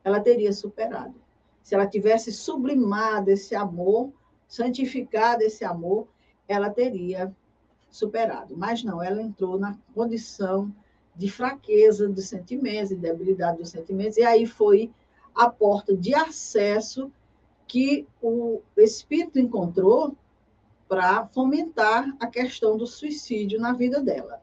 [0.02, 1.14] ela teria superado.
[1.62, 4.12] Se ela tivesse sublimado esse amor
[4.48, 6.08] santificada esse amor,
[6.48, 7.32] ela teria
[7.90, 8.56] superado.
[8.56, 10.74] Mas não, ela entrou na condição
[11.14, 14.90] de fraqueza dos sentimentos, de debilidade dos sentimentos, e aí foi
[15.34, 17.12] a porta de acesso
[17.66, 20.16] que o espírito encontrou
[20.88, 24.40] para fomentar a questão do suicídio na vida dela.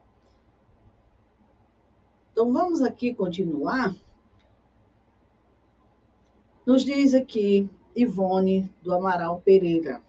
[2.36, 3.96] Então, vamos aqui continuar.
[6.66, 10.02] Nos diz aqui Ivone do Amaral Pereira.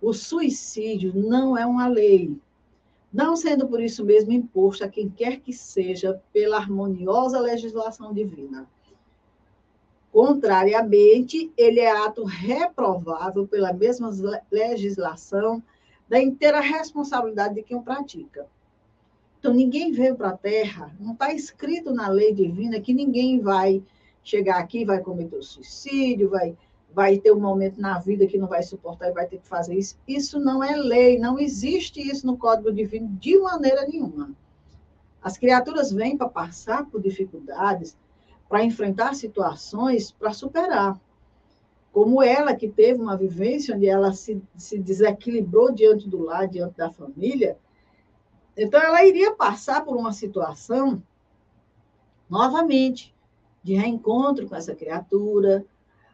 [0.00, 2.40] O suicídio não é uma lei,
[3.12, 8.66] não sendo por isso mesmo imposto a quem quer que seja pela harmoniosa legislação divina.
[10.10, 14.10] Contrariamente, ele é ato reprovável pela mesma
[14.50, 15.62] legislação
[16.08, 18.48] da inteira responsabilidade de quem o pratica.
[19.44, 23.84] Então, ninguém veio para a Terra, não está escrito na lei divina que ninguém vai
[24.22, 26.56] chegar aqui, vai cometer o suicídio, vai
[26.94, 29.74] vai ter um momento na vida que não vai suportar e vai ter que fazer
[29.76, 29.98] isso.
[30.08, 34.30] Isso não é lei, não existe isso no Código Divino de maneira nenhuma.
[35.20, 37.94] As criaturas vêm para passar por dificuldades,
[38.48, 40.98] para enfrentar situações, para superar.
[41.92, 46.78] Como ela, que teve uma vivência onde ela se, se desequilibrou diante do lar, diante
[46.78, 47.58] da família,
[48.56, 51.02] então ela iria passar por uma situação
[52.28, 53.14] novamente
[53.62, 55.64] de reencontro com essa criatura,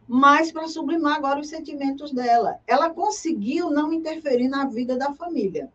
[0.07, 2.59] mas para sublimar agora os sentimentos dela.
[2.67, 5.71] Ela conseguiu não interferir na vida da família.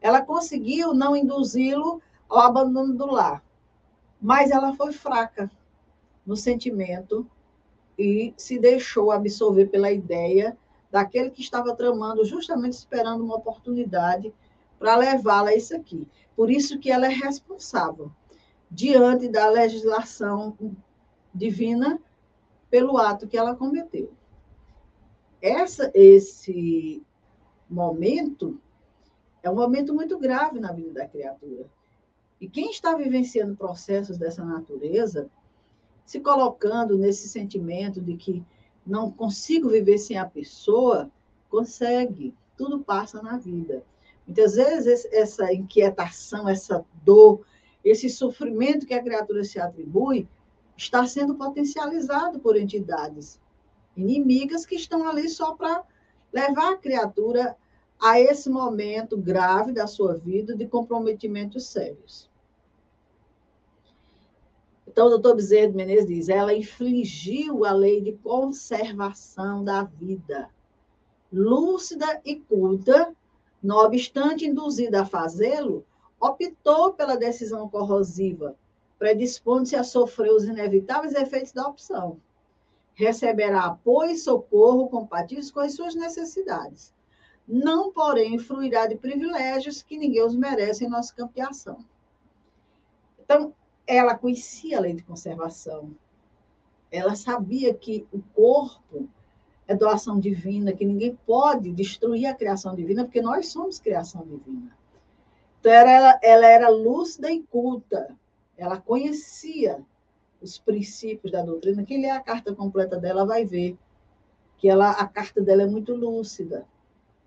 [0.00, 3.42] Ela conseguiu não induzi-lo ao abandono do lar.
[4.20, 5.50] Mas ela foi fraca
[6.24, 7.26] no sentimento
[7.98, 10.56] e se deixou absorver pela ideia
[10.90, 14.32] daquele que estava tramando, justamente esperando uma oportunidade
[14.82, 16.08] para levá-la a isso aqui.
[16.34, 18.10] Por isso que ela é responsável
[18.68, 20.58] diante da legislação
[21.32, 22.00] divina
[22.68, 24.12] pelo ato que ela cometeu.
[25.40, 27.00] Essa, esse
[27.70, 28.60] momento
[29.40, 31.70] é um momento muito grave na vida da criatura.
[32.40, 35.30] E quem está vivenciando processos dessa natureza,
[36.04, 38.44] se colocando nesse sentimento de que
[38.84, 41.08] não consigo viver sem a pessoa,
[41.48, 42.34] consegue.
[42.56, 43.84] Tudo passa na vida.
[44.32, 47.44] Muitas vezes essa inquietação, essa dor,
[47.84, 50.26] esse sofrimento que a criatura se atribui,
[50.74, 53.38] está sendo potencializado por entidades
[53.94, 55.84] inimigas que estão ali só para
[56.32, 57.54] levar a criatura
[58.00, 62.30] a esse momento grave da sua vida de comprometimentos sérios.
[64.88, 70.48] Então, o doutor Bezerra Menezes diz, ela infligiu a lei de conservação da vida,
[71.30, 73.14] lúcida e culta,
[73.62, 75.84] não obstante induzida a fazê-lo,
[76.20, 78.56] optou pela decisão corrosiva,
[78.98, 82.20] predispondo-se a sofrer os inevitáveis efeitos da opção.
[82.94, 86.92] Receberá apoio e socorro compatíveis com as suas necessidades.
[87.46, 91.84] Não, porém, fruirá de privilégios que ninguém os merece em nosso campo de ação.
[93.20, 93.54] Então,
[93.86, 95.94] ela conhecia a lei de conservação.
[96.90, 99.08] Ela sabia que o corpo
[99.66, 104.76] é doação divina, que ninguém pode destruir a criação divina, porque nós somos criação divina.
[105.60, 108.16] Então, ela, ela era lúcida e culta
[108.62, 109.84] ela conhecia
[110.40, 111.84] os princípios da doutrina.
[111.84, 113.76] Quem lê a carta completa dela vai ver
[114.58, 116.64] que ela, a carta dela é muito lúcida,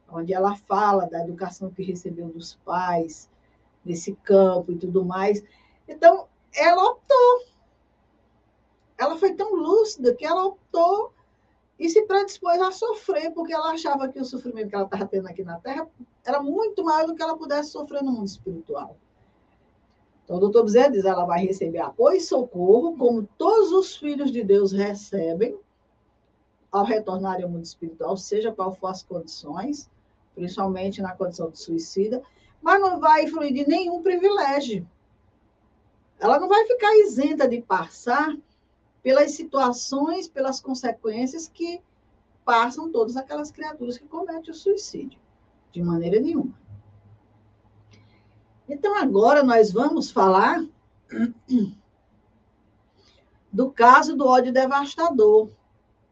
[0.09, 3.29] onde ela fala da educação que recebeu dos pais,
[3.83, 5.43] nesse campo e tudo mais.
[5.87, 7.45] Então, ela optou.
[8.97, 11.11] Ela foi tão lúcida que ela optou
[11.77, 15.27] e se predispôs a sofrer, porque ela achava que o sofrimento que ela estava tendo
[15.27, 15.87] aqui na Terra
[16.23, 18.97] era muito maior do que ela pudesse sofrer no mundo espiritual.
[20.23, 24.31] Então, o doutor Bezerra diz, ela vai receber apoio e socorro, como todos os filhos
[24.31, 25.57] de Deus recebem,
[26.71, 29.89] ao retornarem ao mundo espiritual, seja qual for as condições,
[30.33, 32.21] principalmente na condição de suicida,
[32.61, 34.87] mas não vai fluir de nenhum privilégio.
[36.19, 38.35] Ela não vai ficar isenta de passar
[39.05, 41.79] pelas situações, pelas consequências que
[42.43, 45.19] passam todas aquelas criaturas que cometem o suicídio,
[45.71, 46.59] de maneira nenhuma.
[48.67, 50.65] Então, agora nós vamos falar
[53.53, 55.49] do caso do ódio devastador,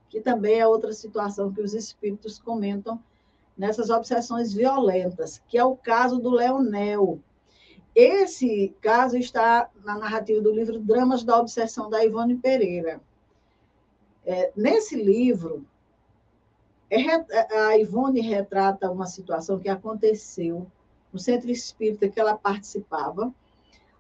[0.08, 3.04] que também é outra situação que os espíritos comentam
[3.58, 7.20] nessas obsessões violentas, que é o caso do Leonel.
[7.96, 13.00] Esse caso está na narrativa do livro Dramas da Obsessão, da Ivone Pereira.
[14.26, 15.66] É, nesse livro,
[16.90, 17.06] é,
[17.56, 20.66] a Ivone retrata uma situação que aconteceu
[21.12, 23.32] no centro espírita que ela participava,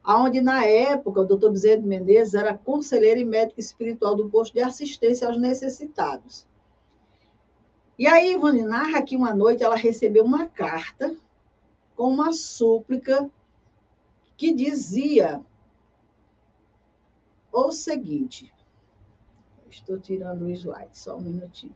[0.05, 4.53] onde, na época, o doutor Bezerra de Menezes era conselheiro e médico espiritual do posto
[4.53, 6.47] de assistência aos necessitados.
[7.97, 11.15] E aí, Ivone narra que uma noite ela recebeu uma carta
[11.95, 13.29] com uma súplica
[14.37, 15.43] que dizia
[17.51, 18.51] o seguinte.
[19.69, 21.75] Estou tirando o slide, só um minutinho.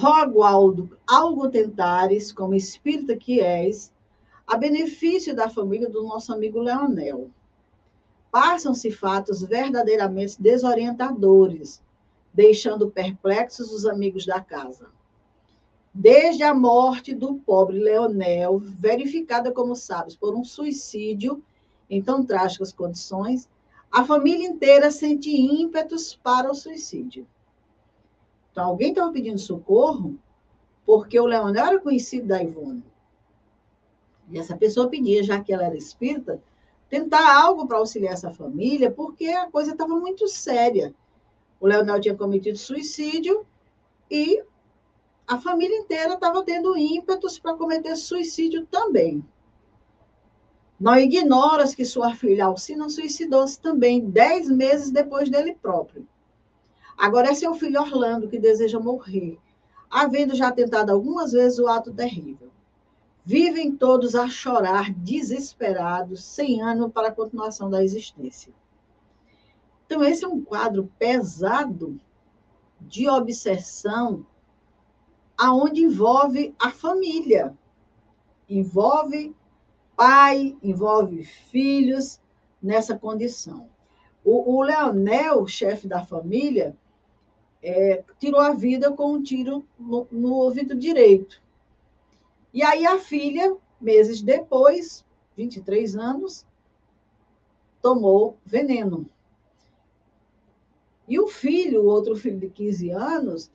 [0.00, 3.92] rogo algo, algo tentares, como espírita que és,
[4.46, 7.30] a benefício da família do nosso amigo Leonel.
[8.30, 11.82] Passam-se fatos verdadeiramente desorientadores,
[12.32, 14.88] deixando perplexos os amigos da casa.
[15.92, 21.42] Desde a morte do pobre Leonel, verificada, como sabes, por um suicídio
[21.88, 23.48] em tão trágicas condições,
[23.90, 27.26] a família inteira sente ímpetos para o suicídio.
[28.52, 30.16] Então, alguém estava pedindo socorro
[30.86, 32.84] porque o Leonel era conhecido da Ivone.
[34.30, 36.40] E essa pessoa pedia, já que ela era espírita,
[36.88, 40.94] tentar algo para auxiliar essa família, porque a coisa estava muito séria.
[41.60, 43.44] O Leonel tinha cometido suicídio
[44.08, 44.42] e
[45.30, 49.24] a família inteira estava tendo ímpetos para cometer suicídio também.
[50.78, 56.04] Não ignoras que sua filha Alcina suicidou-se também dez meses depois dele próprio.
[56.98, 59.38] Agora é seu filho Orlando que deseja morrer,
[59.88, 62.50] havendo já tentado algumas vezes o ato terrível.
[63.24, 68.52] Vivem todos a chorar, desesperados, sem ânimo para a continuação da existência.
[69.86, 72.00] Então, esse é um quadro pesado
[72.80, 74.26] de obsessão,
[75.40, 77.56] aonde envolve a família,
[78.46, 79.34] envolve
[79.96, 82.20] pai, envolve filhos
[82.62, 83.70] nessa condição.
[84.22, 86.76] O, o Leonel, chefe da família,
[87.62, 91.42] é, tirou a vida com um tiro no, no ouvido direito.
[92.52, 95.06] E aí a filha, meses depois,
[95.38, 96.44] 23 anos,
[97.80, 99.08] tomou veneno.
[101.08, 103.50] E o filho, o outro filho de 15 anos,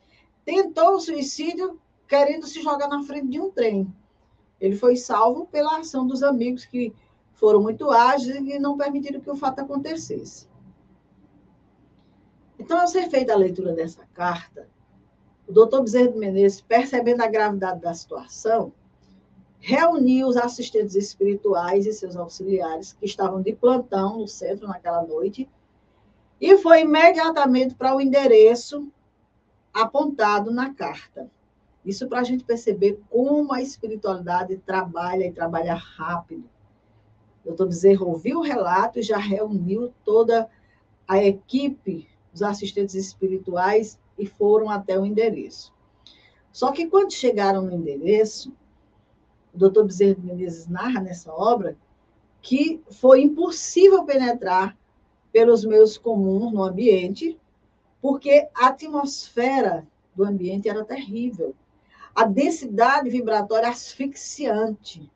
[0.46, 3.92] tentou o suicídio querendo se jogar na frente de um trem.
[4.62, 6.94] Ele foi salvo pela ação dos amigos que
[7.34, 10.48] foram muito ágeis e não permitiram que o fato acontecesse.
[12.58, 14.70] Então, ao ser feita a leitura dessa carta,
[15.48, 18.72] o doutor Bezerra de Menezes, percebendo a gravidade da situação,
[19.60, 25.50] reuniu os assistentes espirituais e seus auxiliares, que estavam de plantão no centro naquela noite,
[26.40, 28.88] e foi imediatamente para o endereço
[29.76, 31.30] apontado na carta.
[31.86, 36.50] Isso para a gente perceber como a espiritualidade trabalha e trabalha rápido.
[37.44, 40.50] Doutor Bezerra ouviu o relato e já reuniu toda
[41.06, 45.74] a equipe dos assistentes espirituais e foram até o endereço.
[46.52, 48.52] Só que quando chegaram no endereço,
[49.54, 51.78] o doutor Bezerra de Menezes narra nessa obra
[52.42, 54.76] que foi impossível penetrar
[55.34, 57.38] pelos meios comuns no ambiente,
[58.06, 59.84] porque a atmosfera
[60.16, 61.56] do ambiente era terrível.
[62.14, 65.12] A densidade vibratória asfixiante,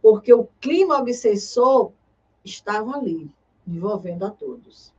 [0.00, 1.92] porque o clima obsessor
[2.42, 3.30] estava ali,
[3.68, 4.90] envolvendo a todos.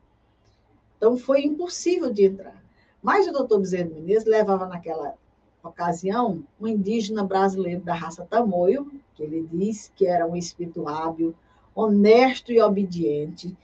[0.95, 2.64] Então, foi impossível de entrar.
[3.01, 5.16] Mas o doutor Bezerra Menezes levava naquela
[5.64, 11.34] ocasião um indígena brasileiro da raça Tamoio, que ele diz que era um espírito hábil,
[11.74, 13.57] honesto e obediente,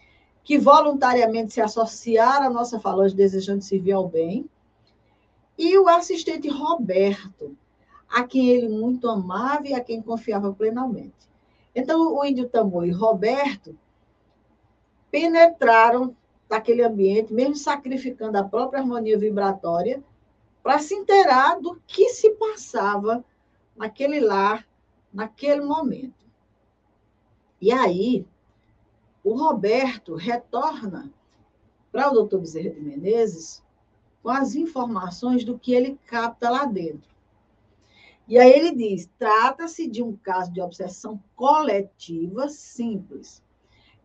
[0.48, 4.50] que voluntariamente se associara à nossa falange desejando servir ao bem,
[5.58, 7.54] e o assistente Roberto,
[8.08, 11.28] a quem ele muito amava e a quem confiava plenamente.
[11.76, 13.78] Então, o índio Tamoio e Roberto
[15.12, 16.16] penetraram
[16.48, 20.02] daquele ambiente, mesmo sacrificando a própria harmonia vibratória,
[20.64, 23.22] para se inteirar do que se passava
[23.76, 24.66] naquele lar,
[25.14, 26.26] naquele momento.
[27.60, 28.26] E aí,
[29.30, 31.12] o Roberto retorna
[31.92, 33.64] para o doutor Bezerra de Menezes
[34.24, 37.10] com as informações do que ele capta lá dentro.
[38.28, 43.44] E aí ele diz: trata-se de um caso de obsessão coletiva simples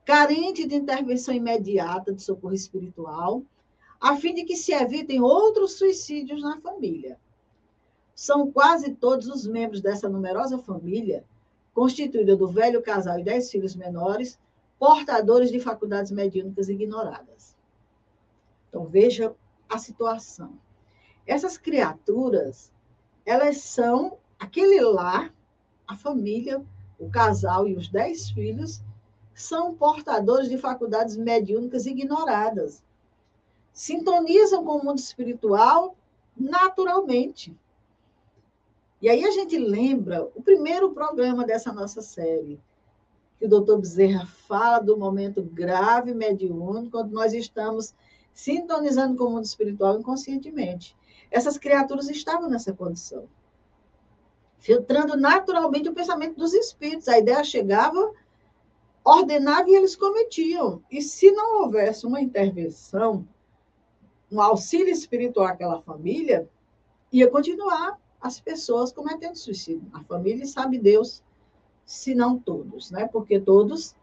[0.05, 3.45] carente de intervenção imediata de socorro espiritual,
[4.01, 7.19] a fim de que se evitem outros suicídios na família.
[8.13, 11.25] São quase todos os membros dessa numerosa família,
[11.73, 14.41] constituída do velho casal e dez filhos menores,
[14.83, 17.57] portadores de faculdades mediúnicas ignoradas.
[18.69, 19.33] Então, veja
[19.69, 20.59] a situação.
[21.25, 22.69] Essas criaturas,
[23.25, 25.33] elas são aquele lar,
[25.87, 26.61] a família,
[26.99, 28.83] o casal e os dez filhos,
[29.33, 32.83] são portadores de faculdades mediúnicas ignoradas.
[33.73, 35.95] Sintonizam com o mundo espiritual
[36.37, 37.57] naturalmente.
[39.01, 42.61] E aí a gente lembra o primeiro programa dessa nossa série,
[43.43, 47.93] que o doutor Bezerra fala do momento grave mediúnico, quando nós estamos
[48.33, 50.97] sintonizando com o mundo espiritual inconscientemente.
[51.29, 53.29] Essas criaturas estavam nessa condição,
[54.61, 57.09] filtrando naturalmente o pensamento dos espíritos.
[57.09, 58.13] A ideia chegava
[59.03, 60.81] ordenava e eles cometiam.
[60.89, 63.27] E se não houvesse uma intervenção,
[64.31, 66.49] um auxílio espiritual àquela família,
[67.11, 69.91] ia continuar as pessoas cometendo suicídio.
[69.93, 71.25] A família sabe Deus,
[71.93, 73.07] se não todos, né?
[73.07, 73.95] Porque todos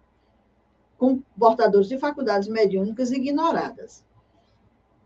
[0.95, 4.05] com portadores de faculdades mediúnicas ignoradas.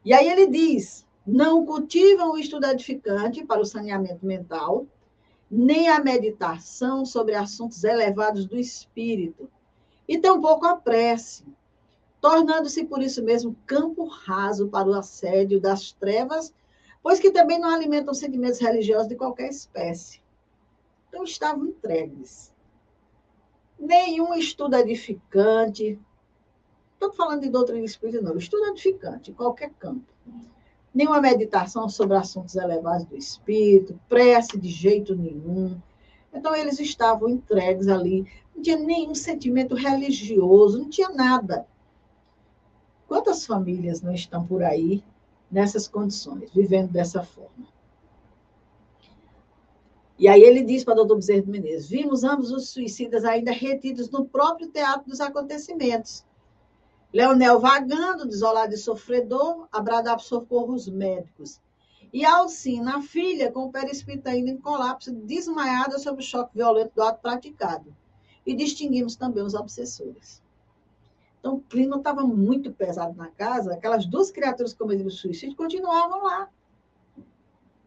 [0.03, 4.85] E aí ele diz: não cultivam o estudo edificante para o saneamento mental,
[5.49, 9.49] nem a meditação sobre assuntos elevados do espírito,
[10.05, 11.45] e tampouco a prece,
[12.19, 16.53] tornando-se por isso mesmo campo raso para o assédio das trevas,
[17.01, 20.21] pois que também não alimentam sentimentos religiosos de qualquer espécie.
[21.07, 22.52] Então estavam entregues.
[23.83, 25.99] Nenhum estudo edificante.
[26.93, 28.37] Estou falando de doutrina espírita, não.
[28.37, 30.05] Estudo edificante, em qualquer campo.
[30.93, 35.79] Nenhuma meditação sobre assuntos elevados do espírito, prece de jeito nenhum.
[36.33, 38.25] Então, eles estavam entregues ali.
[38.55, 41.67] Não tinha nenhum sentimento religioso, não tinha nada.
[43.07, 45.03] Quantas famílias não estão por aí
[45.51, 47.67] nessas condições, vivendo dessa forma?
[50.23, 54.09] E aí ele diz para o doutor Bezerra Menezes: vimos ambos os suicidas ainda retidos
[54.09, 56.25] no próprio teatro dos acontecimentos.
[57.11, 61.59] Leonel vagando, desolado e sofredor, a bradar por socorros médicos.
[62.13, 66.93] E Alcina, a filha, com o perispírito ainda em colapso, desmaiada sob o choque violento
[66.95, 67.93] do ato praticado.
[68.45, 70.41] E distinguimos também os obsessores.
[71.41, 76.23] Então, o clima estava muito pesado na casa, aquelas duas criaturas que cometeram suicídio continuavam
[76.23, 76.49] lá.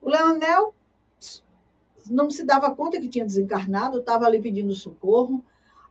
[0.03, 0.75] O Leonel
[2.09, 5.45] não se dava conta que tinha desencarnado, estava ali pedindo socorro.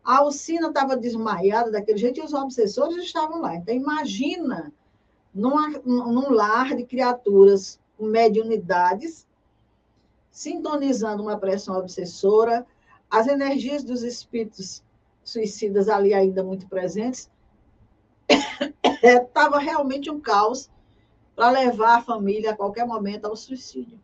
[0.04, 3.56] A Alcina estava desmaiada daquele jeito e os obsessores estavam lá.
[3.56, 4.72] Então, imagina
[5.34, 9.28] numa, num lar de criaturas com mediunidades,
[10.32, 12.66] sintonizando uma pressão obsessora,
[13.10, 14.84] as energias dos espíritos
[15.24, 17.30] suicidas ali ainda muito presentes,
[19.02, 20.70] estava realmente um caos
[21.36, 24.00] para levar a família a qualquer momento ao suicídio.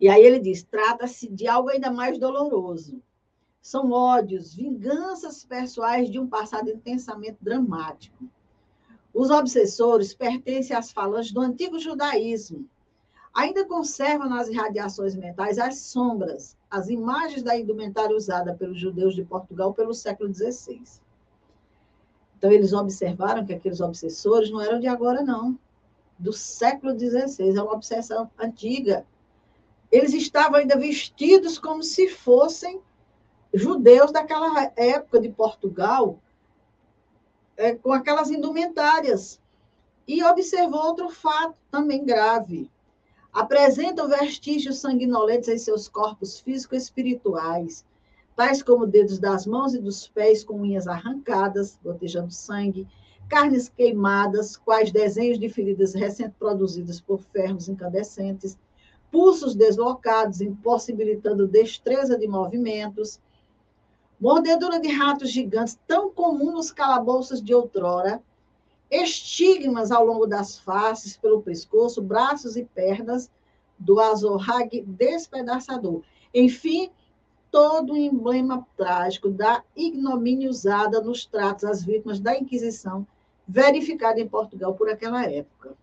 [0.00, 3.02] E aí ele diz: trata-se de algo ainda mais doloroso.
[3.60, 8.24] São ódios, vinganças pessoais de um passado intensamente dramático.
[9.12, 12.68] Os obsessores pertencem às falanges do antigo judaísmo.
[13.34, 19.24] Ainda conservam nas irradiações mentais as sombras, as imagens da indumentária usada pelos judeus de
[19.24, 20.82] Portugal pelo século XVI.
[22.38, 25.58] Então, eles observaram que aqueles obsessores não eram de agora, não.
[26.18, 29.04] Do século XVI, é uma obsessão antiga
[29.96, 32.80] eles estavam ainda vestidos como se fossem
[33.52, 36.18] judeus daquela época de Portugal,
[37.56, 39.40] é, com aquelas indumentárias.
[40.06, 42.70] E observou outro fato também grave.
[43.32, 47.84] Apresentam vestígios sanguinolentos em seus corpos físicos e espirituais,
[48.36, 52.86] tais como dedos das mãos e dos pés com unhas arrancadas, gotejando sangue,
[53.28, 58.56] carnes queimadas, quais desenhos de feridas recém-produzidas por ferros incandescentes,
[59.10, 63.20] pulsos deslocados, impossibilitando destreza de movimentos,
[64.20, 68.22] mordedura de ratos gigantes, tão comum nos calabouços de outrora,
[68.90, 73.30] estigmas ao longo das faces, pelo pescoço, braços e pernas
[73.78, 76.02] do azorrague despedaçador.
[76.32, 76.90] Enfim,
[77.50, 83.06] todo o emblema trágico da ignomínia usada nos tratos às vítimas da Inquisição,
[83.46, 85.76] verificada em Portugal por aquela época.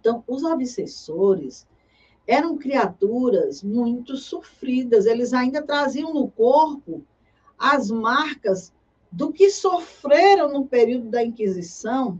[0.00, 1.66] Então, os obsessores
[2.26, 7.04] eram criaturas muito sofridas, eles ainda traziam no corpo
[7.58, 8.72] as marcas
[9.12, 12.18] do que sofreram no período da Inquisição.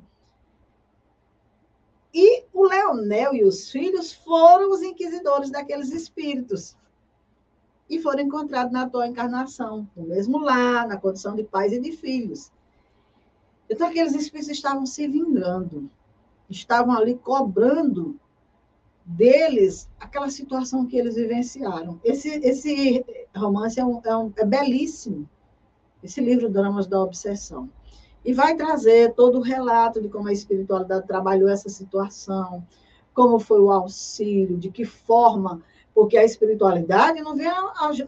[2.12, 6.76] E o Leonel e os filhos foram os inquisidores daqueles espíritos.
[7.89, 11.93] E foram encontrados na atual encarnação, no mesmo lar, na condição de pais e de
[11.93, 12.53] filhos.
[13.68, 15.91] Então, aqueles espíritos estavam se vingando
[16.51, 18.18] estavam ali cobrando
[19.05, 22.01] deles aquela situação que eles vivenciaram.
[22.05, 25.28] Esse, esse romance é, um, é, um, é belíssimo,
[26.03, 27.68] esse livro Dramas da Obsessão.
[28.24, 32.66] E vai trazer todo o relato de como a espiritualidade trabalhou essa situação,
[33.14, 35.62] como foi o auxílio, de que forma,
[35.94, 37.48] porque a espiritualidade não vem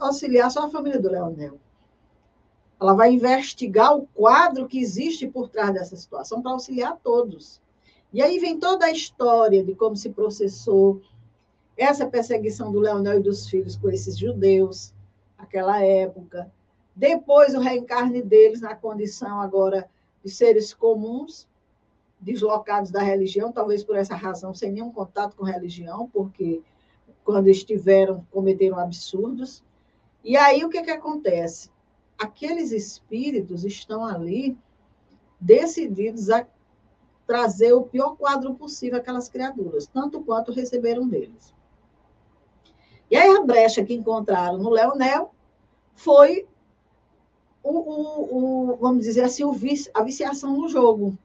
[0.01, 1.59] auxiliar só a família do Leonel.
[2.81, 7.62] Ela vai investigar o quadro que existe por trás dessa situação para auxiliar todos.
[8.13, 11.01] E aí vem toda a história de como se processou
[11.77, 14.93] essa perseguição do Leonel e dos filhos com esses judeus,
[15.39, 16.53] aquela época.
[16.95, 19.89] Depois o reencarne deles na condição agora
[20.23, 21.49] de seres comuns,
[22.21, 26.61] deslocados da religião, talvez por essa razão, sem nenhum contato com religião, porque
[27.25, 29.65] quando estiveram, cometeram absurdos.
[30.23, 31.71] E aí o que, que acontece?
[32.19, 34.57] Aqueles espíritos estão ali
[35.41, 36.47] decididos a
[37.27, 41.55] trazer o pior quadro possível àquelas criaturas, tanto quanto receberam deles.
[43.11, 45.35] E aí a brecha que encontraram no Leonel
[45.95, 46.47] foi
[47.63, 51.17] o, o, o vamos dizer assim, vici, a viciação no jogo.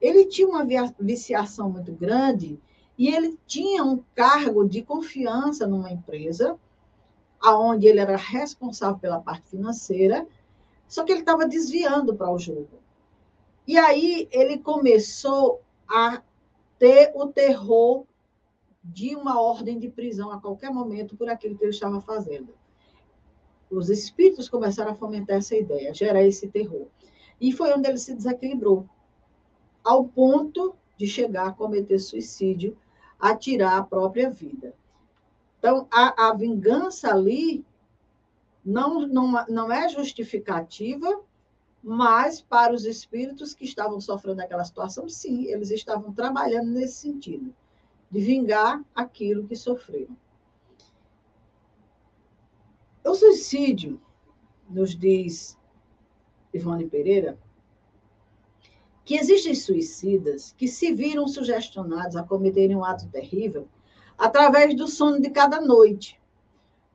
[0.00, 0.64] Ele tinha uma
[0.98, 2.58] viciação muito grande
[2.96, 6.58] e ele tinha um cargo de confiança numa empresa,
[7.40, 10.26] aonde ele era responsável pela parte financeira,
[10.86, 12.68] só que ele estava desviando para o jogo.
[13.70, 16.20] E aí ele começou a
[16.76, 18.04] ter o terror
[18.82, 22.52] de uma ordem de prisão a qualquer momento por aquilo que ele estava fazendo.
[23.70, 26.88] os espíritos começaram a fomentar essa ideia, gerar esse terror.
[27.40, 28.88] E foi onde ele se desequilibrou,
[29.84, 32.76] ao ponto de chegar a cometer suicídio,
[33.20, 34.74] a tirar a própria vida.
[35.60, 37.64] Então, a, a vingança ali
[38.64, 41.22] não, não, não é justificativa,
[41.82, 47.54] mas para os espíritos que estavam sofrendo aquela situação, sim, eles estavam trabalhando nesse sentido,
[48.10, 50.16] de vingar aquilo que sofreram.
[53.04, 54.00] O suicídio,
[54.68, 55.58] nos diz
[56.52, 57.38] Ivone Pereira,
[59.04, 63.66] que existem suicidas que se viram sugestionados a cometerem um ato terrível
[64.16, 66.20] através do sono de cada noite,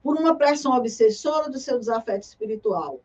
[0.03, 3.01] por uma pressão obsessora do seu desafeto espiritual.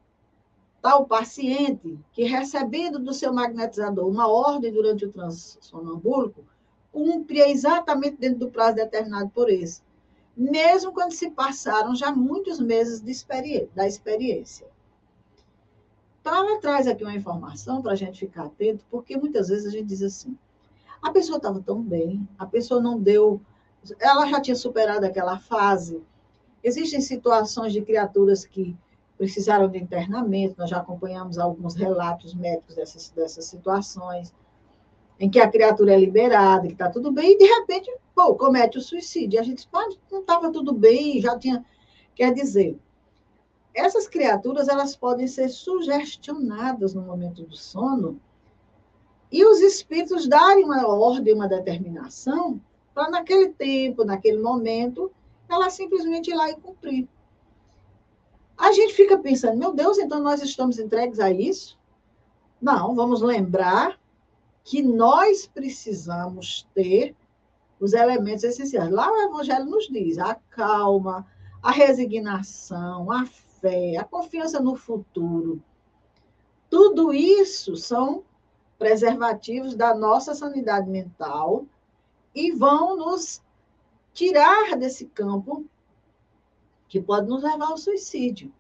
[0.83, 6.45] Tal paciente que, recebendo do seu magnetizador uma ordem durante o transe sonambúlico,
[6.91, 9.83] cumpria exatamente dentro do prazo determinado por esse,
[10.37, 13.01] mesmo quando se passaram já muitos meses
[13.75, 14.67] da experiência.
[16.21, 19.71] Então, ela traz aqui uma informação para a gente ficar atento, porque muitas vezes a
[19.71, 20.37] gente diz assim:
[21.01, 23.41] a pessoa estava tão bem, a pessoa não deu
[23.99, 26.03] ela já tinha superado aquela fase.
[26.63, 28.77] Existem situações de criaturas que
[29.21, 34.33] precisaram de internamento, nós já acompanhamos alguns relatos médicos dessas, dessas situações,
[35.19, 38.79] em que a criatura é liberada, que está tudo bem, e de repente, pô, comete
[38.79, 39.37] o suicídio.
[39.37, 41.63] E a gente pode, não estava tudo bem, já tinha.
[42.15, 42.79] Quer dizer,
[43.75, 48.19] essas criaturas elas podem ser sugestionadas no momento do sono
[49.31, 52.59] e os espíritos darem uma ordem, uma determinação
[52.95, 55.13] para naquele tempo, naquele momento,
[55.47, 57.07] ela simplesmente ir lá e cumprir.
[58.61, 61.79] A gente fica pensando, meu Deus, então nós estamos entregues a isso?
[62.61, 63.99] Não, vamos lembrar
[64.63, 67.17] que nós precisamos ter
[67.81, 68.91] os elementos essenciais.
[68.91, 71.27] Lá o Evangelho nos diz a calma,
[71.63, 75.63] a resignação, a fé, a confiança no futuro.
[76.69, 78.23] Tudo isso são
[78.79, 81.65] preservativos da nossa sanidade mental
[82.35, 83.43] e vão nos
[84.13, 85.65] tirar desse campo
[86.91, 88.53] que pode nos levar ao suicídio.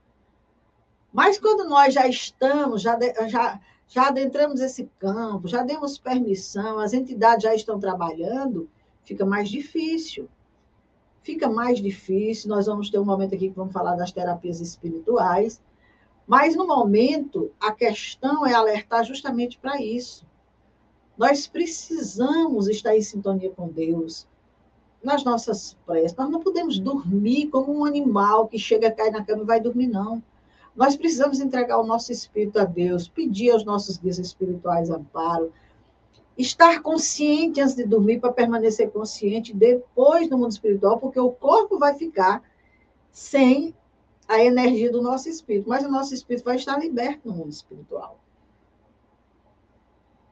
[1.12, 2.96] Mas quando nós já estamos, já,
[3.28, 8.70] já, já adentramos esse campo, já demos permissão, as entidades já estão trabalhando,
[9.04, 10.28] fica mais difícil.
[11.22, 12.48] Fica mais difícil.
[12.48, 15.60] Nós vamos ter um momento aqui que vamos falar das terapias espirituais.
[16.24, 20.24] Mas, no momento, a questão é alertar justamente para isso.
[21.18, 24.26] Nós precisamos estar em sintonia com Deus
[25.02, 26.16] nas nossas preces.
[26.16, 29.86] Nós não podemos dormir como um animal que chega, cai na cama e vai dormir,
[29.86, 30.22] não.
[30.76, 35.52] Nós precisamos entregar o nosso espírito a Deus, pedir aos nossos guias espirituais amparo,
[36.36, 41.78] estar consciente antes de dormir para permanecer consciente depois no mundo espiritual, porque o corpo
[41.78, 42.42] vai ficar
[43.10, 43.74] sem
[44.28, 48.18] a energia do nosso espírito, mas o nosso espírito vai estar liberto no mundo espiritual.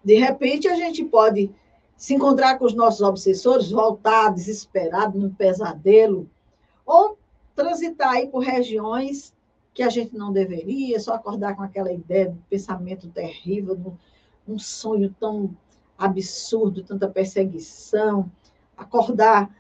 [0.05, 1.51] De repente, a gente pode
[1.99, 6.31] se encontrar com os nossos obsessores, voltar desesperado num pesadelo,
[6.87, 7.19] ou
[7.57, 9.35] transitar aí por regiões
[9.75, 13.97] que a gente não deveria, só acordar com aquela ideia de pensamento terrível,
[14.47, 15.55] um sonho tão
[15.99, 18.31] absurdo, tanta perseguição,
[18.77, 19.53] acordar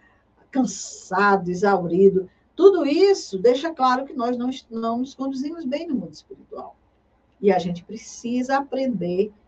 [0.48, 2.30] cansado, exaurido.
[2.54, 6.76] Tudo isso deixa claro que nós não, não nos conduzimos bem no mundo espiritual.
[7.40, 9.32] E a gente precisa aprender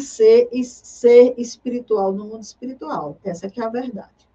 [0.00, 3.18] ser, ser espiritual no mundo espiritual.
[3.24, 4.28] Essa que é a verdade.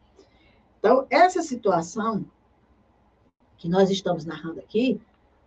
[0.79, 2.25] Então, essa situação
[3.57, 5.01] que nós estamos narrando aqui,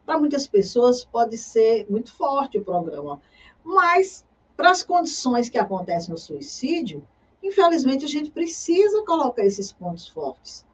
[0.05, 3.21] para muitas pessoas pode ser muito forte o programa,
[3.63, 4.25] mas
[4.57, 7.07] para as condições que acontecem no suicídio,
[7.43, 10.65] infelizmente a gente precisa colocar esses pontos fortes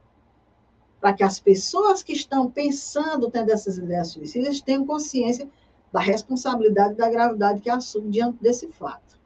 [0.99, 5.47] para que as pessoas que estão pensando, tendo essas ideias suicidas, tenham consciência
[5.91, 9.16] da responsabilidade e da gravidade que assumem diante desse fato.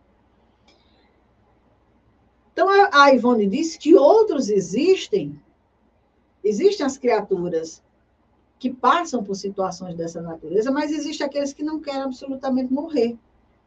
[2.53, 5.39] Então, a Ivone disse que outros existem,
[6.43, 7.81] existem as criaturas
[8.59, 13.17] que passam por situações dessa natureza, mas existem aqueles que não querem absolutamente morrer,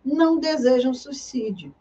[0.05, 1.75] não desejam suicídio,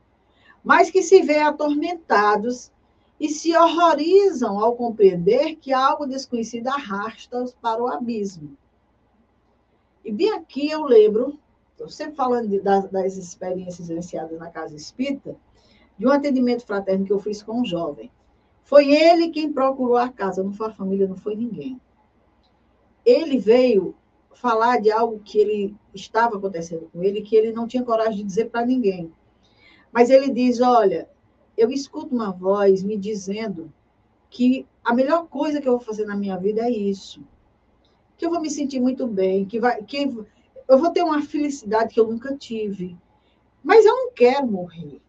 [0.63, 2.71] mas que se veem atormentados
[3.19, 8.57] e se horrorizam ao compreender que algo desconhecido arrasta-os para o abismo.
[10.03, 11.37] E bem aqui eu lembro,
[11.71, 15.35] estou sempre falando de, das, das experiências vivenciadas na casa espírita,
[15.97, 18.11] de um atendimento fraterno que eu fiz com um jovem.
[18.63, 21.79] Foi ele quem procurou a casa, não foi a família, não foi ninguém.
[23.05, 23.95] Ele veio
[24.33, 28.23] falar de algo que ele estava acontecendo com ele, que ele não tinha coragem de
[28.23, 29.11] dizer para ninguém.
[29.91, 31.09] Mas ele diz: Olha,
[31.57, 33.71] eu escuto uma voz me dizendo
[34.29, 37.21] que a melhor coisa que eu vou fazer na minha vida é isso.
[38.17, 40.09] que eu vou me sentir muito bem, que, vai, que
[40.67, 42.97] eu vou ter uma felicidade que eu nunca tive.
[43.63, 45.01] Mas eu não quero morrer.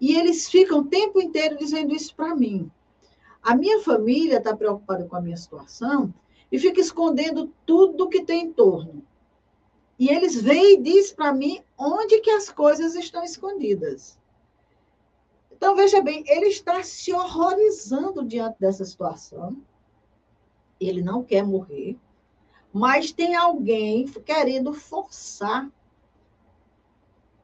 [0.00, 2.70] E eles ficam o tempo inteiro dizendo isso para mim.
[3.42, 6.12] A minha família está preocupada com a minha situação
[6.50, 9.04] e fica escondendo tudo que tem em torno.
[9.98, 14.18] E eles vêm e dizem para mim onde que as coisas estão escondidas.
[15.50, 19.58] Então, veja bem, ele está se horrorizando diante dessa situação.
[20.80, 21.98] Ele não quer morrer,
[22.72, 25.70] mas tem alguém querendo forçar.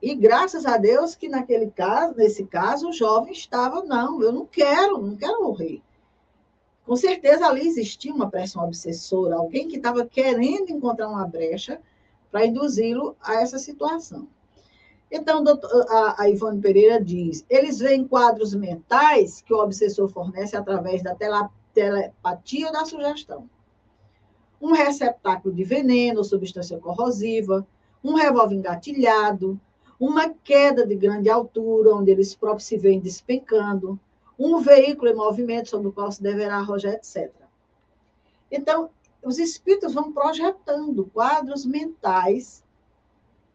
[0.01, 4.47] E graças a Deus que naquele caso, nesse caso, o jovem estava, não, eu não
[4.47, 5.82] quero, não quero morrer.
[6.84, 11.80] Com certeza ali existia uma pressão obsessora, alguém que estava querendo encontrar uma brecha
[12.30, 14.28] para induzi-lo a essa situação.
[15.11, 15.42] Então,
[16.18, 21.16] a, Ivone Pereira diz: eles veem quadros mentais que o obsessor fornece através da
[21.72, 23.49] telepatia ou da sugestão.
[24.61, 27.66] Um receptáculo de veneno substância corrosiva,
[28.03, 29.61] um revólver engatilhado,
[29.99, 33.99] uma queda de grande altura, onde eles próprios se veem despencando,
[34.38, 37.32] um veículo em movimento sobre o qual se deverá arrojar, etc.
[38.51, 38.90] Então,
[39.22, 42.62] os espíritos vão projetando quadros mentais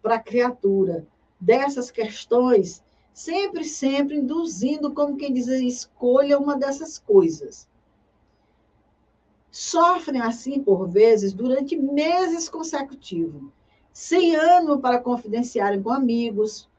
[0.01, 1.07] para a criatura,
[1.39, 2.83] dessas questões,
[3.13, 7.67] sempre, sempre induzindo, como quem diz, escolha uma dessas coisas.
[9.51, 13.43] Sofrem assim, por vezes, durante meses consecutivos,
[13.91, 16.69] sem ano para confidenciarem com amigos,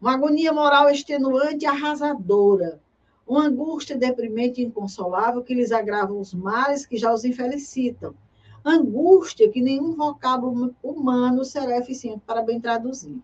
[0.00, 2.80] uma agonia moral extenuante e arrasadora,
[3.26, 8.14] uma angústia deprimente e inconsolável que lhes agrava os males que já os infelicitam,
[8.64, 13.20] angústia que nenhum vocábulo humano será eficiente para bem traduzir.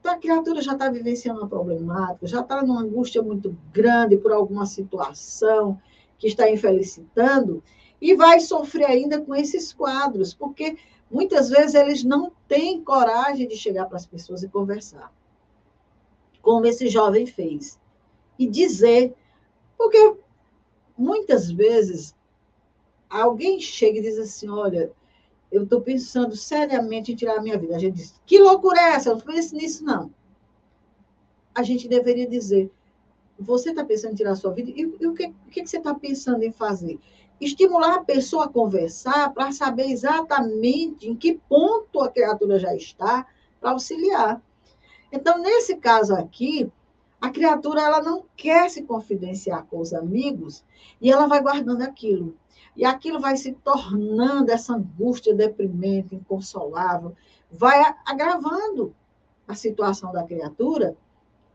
[0.00, 4.32] Então, a criatura já está vivenciando uma problemática, já está numa angústia muito grande por
[4.32, 5.80] alguma situação
[6.18, 7.62] que está infelicitando,
[8.00, 10.76] e vai sofrer ainda com esses quadros, porque
[11.10, 15.12] muitas vezes eles não têm coragem de chegar para as pessoas e conversar,
[16.42, 17.78] como esse jovem fez,
[18.38, 19.14] e dizer,
[19.76, 20.16] porque
[20.96, 22.14] muitas vezes
[23.08, 24.92] alguém chega e diz assim: olha,
[25.50, 27.76] eu estou pensando seriamente em tirar a minha vida.
[27.76, 29.10] A gente diz, que loucura é essa?
[29.10, 30.12] Eu não penso nisso, não.
[31.54, 32.70] A gente deveria dizer,
[33.38, 34.70] você está pensando em tirar a sua vida?
[34.70, 36.98] E, e o, que, o que você está pensando em fazer?
[37.40, 43.26] Estimular a pessoa a conversar para saber exatamente em que ponto a criatura já está
[43.60, 44.40] para auxiliar.
[45.10, 46.70] Então, nesse caso aqui,
[47.20, 50.64] a criatura ela não quer se confidenciar com os amigos
[51.00, 52.36] e ela vai guardando aquilo.
[52.76, 57.14] E aquilo vai se tornando essa angústia deprimente, inconsolável,
[57.50, 58.94] vai agravando
[59.46, 60.96] a situação da criatura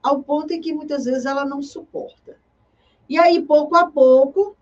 [0.02, 2.38] ao ponto em que muitas vezes ela não suporta.
[3.08, 4.56] E aí, pouco a pouco,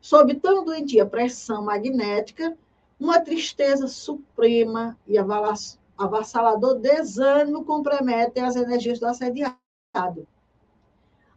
[0.00, 2.56] sob tão doentia pressão magnética,
[2.98, 5.16] uma tristeza suprema e
[5.96, 10.26] avassalador desânimo comprometem as energias do assediado.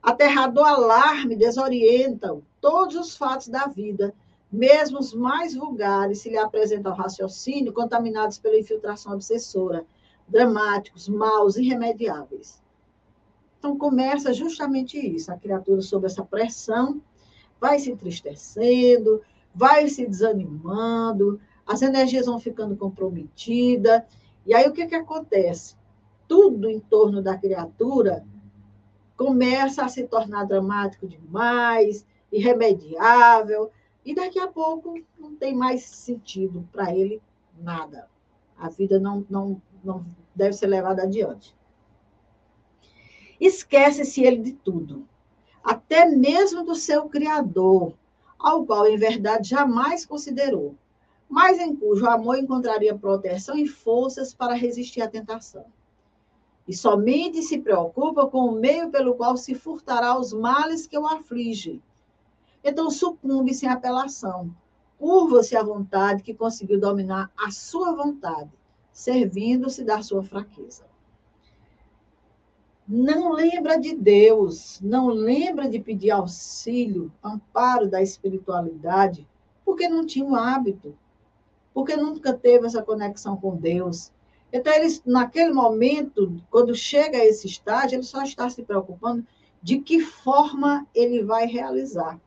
[0.02, 4.14] Aterrador alarme desorientam todos os fatos da vida
[4.52, 9.86] mesmo os mais vulgares se lhe apresentam ao raciocínio contaminados pela infiltração obsessora,
[10.28, 12.62] dramáticos, maus, irremediáveis.
[13.58, 15.32] Então, começa justamente isso.
[15.32, 17.02] A criatura, sob essa pressão,
[17.62, 19.22] vai se entristecendo,
[19.54, 24.02] vai se desanimando, as energias vão ficando comprometidas.
[24.48, 25.76] E aí, o que, que acontece?
[26.28, 28.26] Tudo em torno da criatura
[29.16, 33.70] começa a se tornar dramático demais, irremediável,
[34.04, 37.22] e daqui a pouco não tem mais sentido para ele
[37.62, 38.10] nada.
[38.58, 40.04] A vida não, não, não
[40.34, 41.56] deve ser levada adiante.
[43.40, 45.08] Esquece-se ele de tudo,
[45.64, 47.94] até mesmo do seu Criador,
[48.40, 50.76] ao qual, em verdade, jamais considerou,
[51.30, 55.66] mas em cujo amor encontraria proteção e forças para resistir à tentação.
[56.68, 61.06] E somente se preocupa com o meio pelo qual se furtará os males que o
[61.06, 61.82] afligem
[62.64, 64.54] então, sucumbe sem apelação.
[64.98, 68.52] Curva-se à vontade que conseguiu dominar a sua vontade,
[68.94, 70.86] servindo-se da sua fraqueza.
[72.94, 79.26] Não lembra de Deus, não lembra de pedir auxílio, amparo da espiritualidade,
[79.64, 80.94] porque não tinha o hábito,
[81.74, 84.12] porque nunca teve essa conexão com Deus.
[84.52, 89.26] Então, ele, naquele momento, quando chega a esse estágio, ele só está se preocupando
[89.64, 92.20] de que forma ele vai realizar.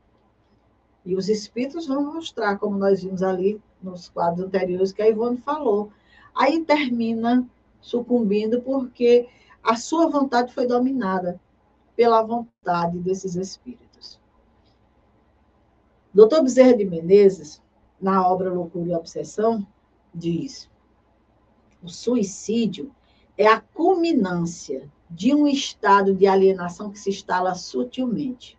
[1.04, 5.36] E os espíritos vão mostrar, como nós vimos ali nos quadros anteriores que a Ivone
[5.36, 5.92] falou.
[6.34, 7.46] Aí termina
[7.82, 9.28] sucumbindo porque
[9.64, 11.40] a sua vontade foi dominada
[11.96, 14.20] pela vontade desses espíritos.
[16.12, 17.62] Doutor Bezerra de Menezes,
[18.00, 19.66] na obra Loucura e Obsessão,
[20.14, 20.68] diz:
[21.82, 22.94] o suicídio
[23.36, 28.58] é a culminância de um estado de alienação que se instala sutilmente.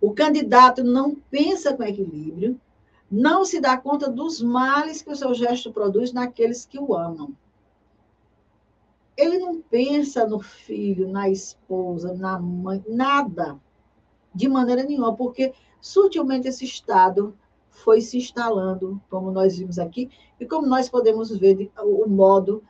[0.00, 2.60] O candidato não pensa com equilíbrio,
[3.10, 7.34] não se dá conta dos males que o seu gesto produz naqueles que o amam.
[9.16, 13.58] Ele não pensa no filho, na esposa, na mãe, nada,
[14.34, 17.36] de maneira nenhuma, porque sutilmente esse estado
[17.70, 22.62] foi se instalando, como nós vimos aqui, e como nós podemos ver o modo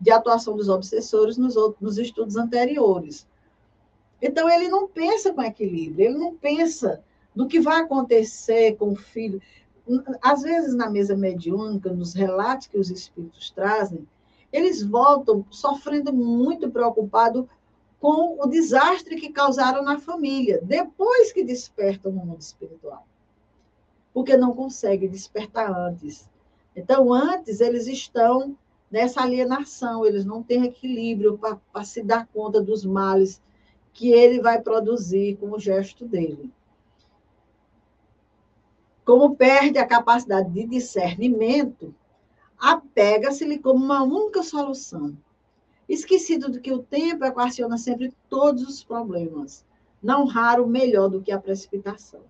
[0.00, 3.26] de atuação dos obsessores nos, outros, nos estudos anteriores.
[4.20, 7.02] Então, ele não pensa com equilíbrio, ele não pensa
[7.34, 9.40] no que vai acontecer com o filho.
[10.20, 14.06] Às vezes, na mesa mediúnica, nos relatos que os espíritos trazem,
[14.52, 17.48] eles voltam sofrendo muito preocupado
[18.00, 23.06] com o desastre que causaram na família, depois que despertam no mundo espiritual.
[24.12, 26.28] Porque não conseguem despertar antes.
[26.74, 28.56] Então, antes, eles estão
[28.90, 33.42] nessa alienação, eles não têm equilíbrio para se dar conta dos males
[33.92, 36.50] que ele vai produzir com o gesto dele.
[39.04, 41.94] Como perde a capacidade de discernimento,
[42.58, 45.16] apega-se-lhe como uma única solução.
[45.88, 49.64] Esquecido de que o tempo equaciona sempre todos os problemas,
[50.02, 52.20] não raro melhor do que a precipitação.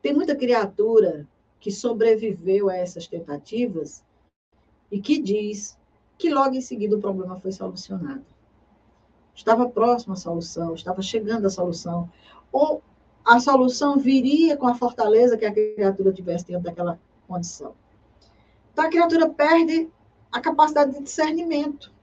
[0.00, 1.26] Tem muita criatura
[1.58, 4.04] que sobreviveu a essas tentativas
[4.90, 5.78] e que diz
[6.18, 8.24] que logo em seguida o problema foi solucionado.
[9.34, 12.08] Estava próximo à solução, estava chegando à solução.
[12.52, 12.82] Ou
[13.24, 17.74] a solução viria com a fortaleza que a criatura tivesse dentro daquela condição.
[18.74, 19.88] Então a criatura perde
[20.32, 21.94] a capacidade de discernimento.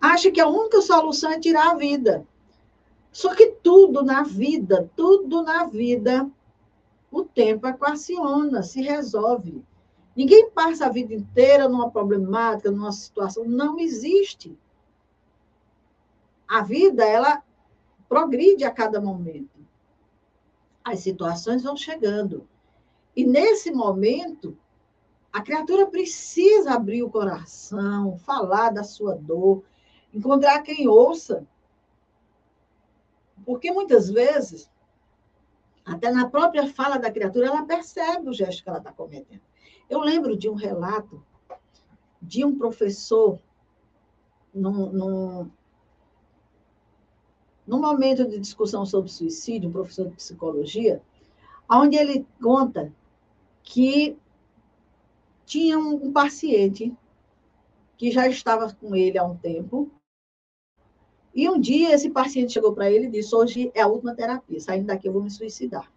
[0.00, 2.26] Acha que a única solução é tirar a vida.
[3.12, 6.28] Só que tudo na vida, tudo na vida,
[7.10, 9.64] o tempo equaciona, se resolve.
[10.16, 13.44] Ninguém passa a vida inteira numa problemática, numa situação.
[13.44, 14.58] Não existe.
[16.48, 17.44] A vida, ela
[18.08, 19.60] progride a cada momento.
[20.82, 22.44] As situações vão chegando.
[23.14, 24.56] E nesse momento,
[25.38, 29.62] a criatura precisa abrir o coração, falar da sua dor,
[30.12, 31.46] encontrar quem ouça.
[33.46, 34.68] Porque muitas vezes,
[35.84, 39.40] até na própria fala da criatura, ela percebe o gesto que ela está cometendo.
[39.88, 41.24] Eu lembro de um relato
[42.20, 43.38] de um professor
[44.52, 45.50] num, num,
[47.64, 51.00] num momento de discussão sobre suicídio, um professor de psicologia,
[51.70, 52.92] onde ele conta
[53.62, 54.18] que
[55.48, 56.94] tinha um, paciente
[57.96, 59.90] que já estava com ele há um tempo.
[61.34, 64.60] E um dia esse paciente chegou para ele e disse: Hoje é a última terapia,
[64.60, 65.90] saindo daqui eu vou me suicidar.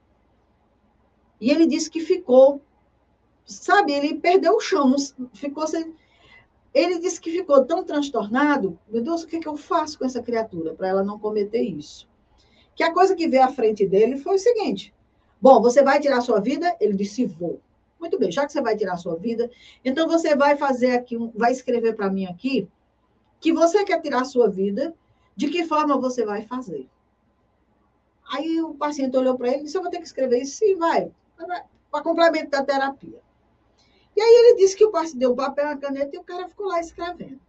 [1.39, 2.61] E ele disse que ficou
[3.45, 4.95] sabe, ele perdeu o chão,
[5.33, 5.93] ficou sem...
[6.73, 10.05] Ele disse que ficou tão transtornado, meu Deus, o que, é que eu faço com
[10.05, 12.07] essa criatura para ela não cometer isso?
[12.73, 14.93] Que a coisa que veio à frente dele foi o seguinte:
[15.41, 16.73] bom, você vai tirar sua vida?
[16.79, 17.59] Ele disse, vou.
[18.01, 19.49] Muito bem, já que você vai tirar sua vida,
[19.85, 22.67] então você vai fazer aqui, vai escrever para mim aqui
[23.39, 24.93] que você quer tirar sua vida,
[25.35, 26.89] de que forma você vai fazer?
[28.33, 30.75] Aí o paciente olhou para ele e disse: Eu vou ter que escrever isso, sim,
[30.75, 31.11] vai,
[31.91, 33.21] para complemento da terapia.
[34.15, 36.49] E aí ele disse que o passe deu um papel, uma caneta, e o cara
[36.49, 37.39] ficou lá escrevendo.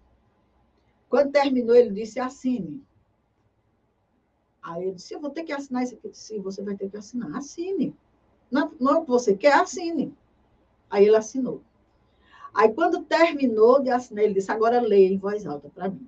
[1.09, 2.83] Quando terminou, ele disse, assine.
[4.63, 6.11] Aí eu disse, eu vou ter que assinar isso aqui.
[6.13, 7.35] Sim, você vai ter que assinar.
[7.37, 7.95] Assine.
[8.51, 10.15] Não, não é você quer, assine.
[10.93, 11.63] Aí ele assinou.
[12.53, 16.07] Aí, quando terminou de assinar, ele disse, agora leia em voz alta para mim.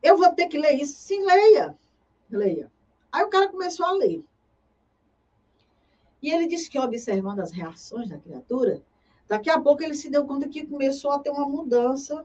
[0.00, 0.96] Eu vou ter que ler isso?
[1.00, 1.76] Sim, leia.
[2.30, 2.70] Leia.
[3.10, 4.24] Aí o cara começou a ler.
[6.22, 8.80] E ele disse que, observando as reações da criatura,
[9.26, 12.24] daqui a pouco ele se deu conta que começou a ter uma mudança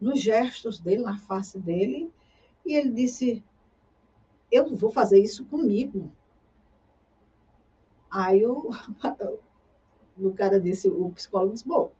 [0.00, 2.10] nos gestos dele, na face dele,
[2.64, 3.44] e ele disse:
[4.50, 6.10] Eu vou fazer isso comigo.
[8.10, 8.70] Aí o,
[10.18, 11.90] o cara disse, o psicólogo disse: Bom,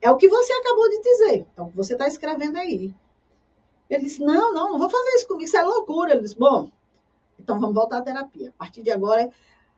[0.00, 2.94] é o que você acabou de dizer, é o que você está escrevendo aí.
[3.88, 6.12] Ele disse: Não, não, não vou fazer isso comigo, isso é loucura.
[6.12, 6.70] Ele disse: Bom,
[7.38, 8.50] então vamos voltar à terapia.
[8.50, 9.30] A partir de agora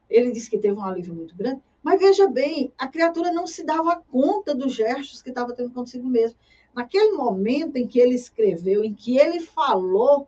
[0.08, 3.64] ele disse que teve um alívio muito grande, mas veja bem, a criatura não se
[3.64, 6.38] dava conta dos gestos que estava tendo consigo mesmo.
[6.74, 10.26] Naquele momento em que ele escreveu, em que ele falou,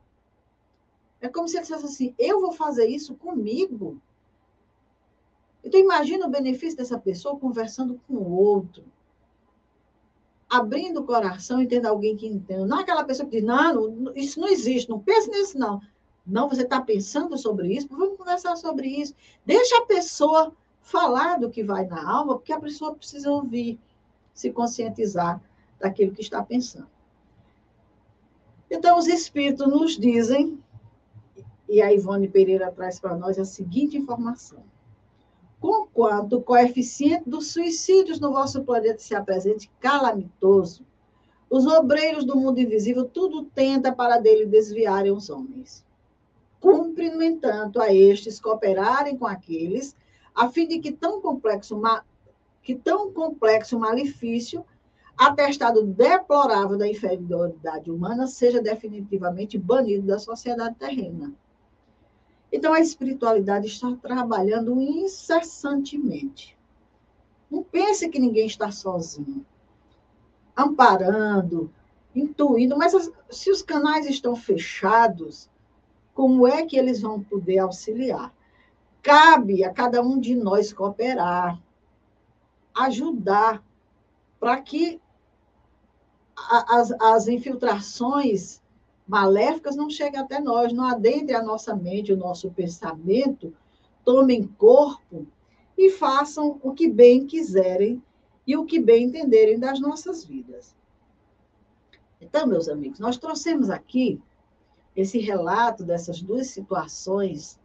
[1.20, 4.00] é como se ele dissesse assim: eu vou fazer isso comigo.
[5.66, 8.84] Então, imagina o benefício dessa pessoa conversando com o outro,
[10.48, 12.64] abrindo o coração e tendo alguém que entenda.
[12.64, 15.82] Não é aquela pessoa que diz: não, isso não existe, não pense nisso, não.
[16.24, 17.88] Não, você está pensando sobre isso?
[17.90, 19.12] Vamos conversar sobre isso.
[19.44, 20.52] Deixa a pessoa
[20.82, 23.76] falar do que vai na alma, porque a pessoa precisa ouvir,
[24.32, 25.42] se conscientizar
[25.80, 26.88] daquilo que está pensando.
[28.70, 30.62] Então, os espíritos nos dizem,
[31.68, 34.62] e a Ivone Pereira traz para nós a seguinte informação:
[35.96, 40.84] Conquanto o coeficiente dos suicídios no vosso planeta se apresente calamitoso,
[41.48, 45.82] os obreiros do mundo invisível tudo tenta para dele desviarem os homens.
[46.60, 49.96] Cumpre, no entanto, a estes cooperarem com aqueles,
[50.34, 51.80] a fim de que tão complexo,
[52.62, 54.66] que tão complexo malefício,
[55.16, 61.32] atestado deplorável da inferioridade humana, seja definitivamente banido da sociedade terrena.
[62.56, 66.56] Então, a espiritualidade está trabalhando incessantemente.
[67.50, 69.44] Não pense que ninguém está sozinho,
[70.56, 71.70] amparando,
[72.14, 72.94] intuindo, mas
[73.28, 75.50] se os canais estão fechados,
[76.14, 78.32] como é que eles vão poder auxiliar?
[79.02, 81.60] Cabe a cada um de nós cooperar,
[82.74, 83.62] ajudar,
[84.40, 84.98] para que
[86.70, 88.62] as, as infiltrações
[89.06, 93.54] maléficas não cheguem até nós, não adentrem a nossa mente, o nosso pensamento,
[94.04, 95.26] tomem corpo
[95.76, 98.02] e façam o que bem quiserem
[98.46, 100.74] e o que bem entenderem das nossas vidas.
[102.20, 104.20] Então, meus amigos, nós trouxemos aqui
[104.94, 107.60] esse relato dessas duas situações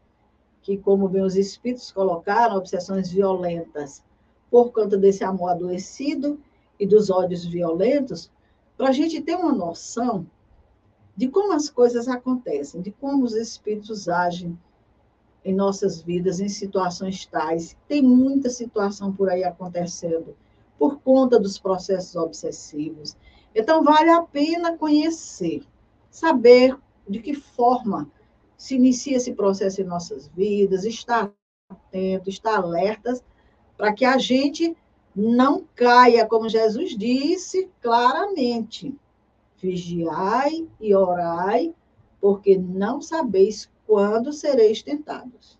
[0.62, 4.04] que, como bem os espíritos colocaram, obsessões violentas
[4.50, 6.40] por conta desse amor adoecido
[6.78, 8.30] e dos ódios violentos,
[8.78, 10.28] para a gente ter uma noção
[11.16, 14.58] de como as coisas acontecem, de como os espíritos agem
[15.44, 17.76] em nossas vidas em situações tais.
[17.88, 20.36] Tem muita situação por aí acontecendo
[20.78, 23.16] por conta dos processos obsessivos.
[23.54, 25.64] Então, vale a pena conhecer,
[26.10, 26.76] saber
[27.08, 28.10] de que forma
[28.58, 31.32] se inicia esse processo em nossas vidas, estar
[31.70, 33.24] atento, estar alertas,
[33.78, 34.76] para que a gente
[35.16, 38.96] não caia, como Jesus disse claramente:
[39.62, 41.74] vigiai e orai,
[42.20, 45.60] porque não sabeis quando sereis tentados.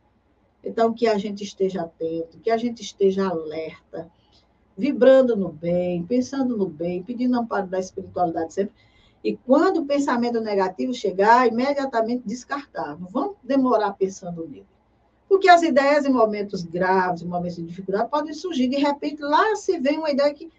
[0.64, 4.10] Então, que a gente esteja atento, que a gente esteja alerta,
[4.78, 8.74] vibrando no bem, pensando no bem, pedindo amparo da espiritualidade sempre
[9.24, 13.00] e quando o pensamento negativo chegar, imediatamente descartar.
[13.00, 14.66] Não vamos demorar pensando nele.
[15.30, 18.68] Porque as ideias em momentos graves, em momentos de dificuldade, podem surgir.
[18.68, 20.50] De repente, lá se vem uma ideia que.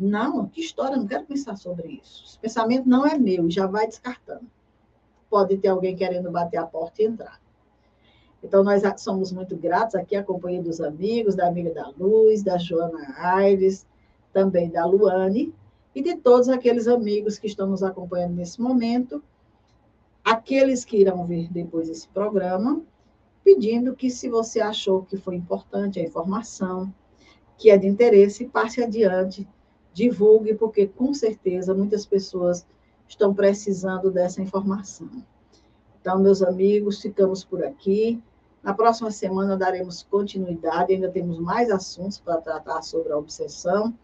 [0.00, 2.24] Não, que história, não quero pensar sobre isso.
[2.24, 4.46] Esse pensamento não é meu, já vai descartando.
[5.28, 7.38] Pode ter alguém querendo bater a porta e entrar.
[8.42, 12.56] Então, nós somos muito gratos aqui, a companhia dos amigos, da amiga da Luz, da
[12.56, 13.86] Joana Aires,
[14.32, 15.52] também da Luane,
[15.94, 19.22] e de todos aqueles amigos que estão nos acompanhando nesse momento,
[20.24, 22.80] aqueles que irão ver depois esse programa,
[23.44, 26.90] pedindo que, se você achou que foi importante a informação,
[27.58, 29.46] que é de interesse, passe adiante,
[30.00, 32.66] divulgue, porque com certeza muitas pessoas
[33.06, 35.08] estão precisando dessa informação.
[36.00, 38.22] Então, meus amigos, ficamos por aqui.
[38.62, 43.94] Na próxima semana daremos continuidade, ainda temos mais assuntos para tratar sobre a obsessão.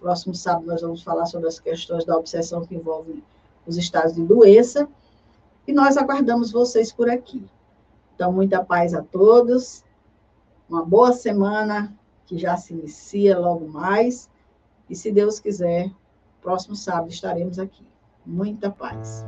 [0.00, 3.22] Próximo sábado nós vamos falar sobre as questões da obsessão que envolvem
[3.66, 4.88] os estados de doença.
[5.66, 7.44] E nós aguardamos vocês por aqui.
[8.14, 9.84] Então, muita paz a todos.
[10.68, 11.92] Uma boa semana
[12.26, 14.28] que já se inicia logo mais.
[14.88, 15.90] E se Deus quiser,
[16.40, 17.86] próximo sábado estaremos aqui.
[18.24, 19.24] Muita paz.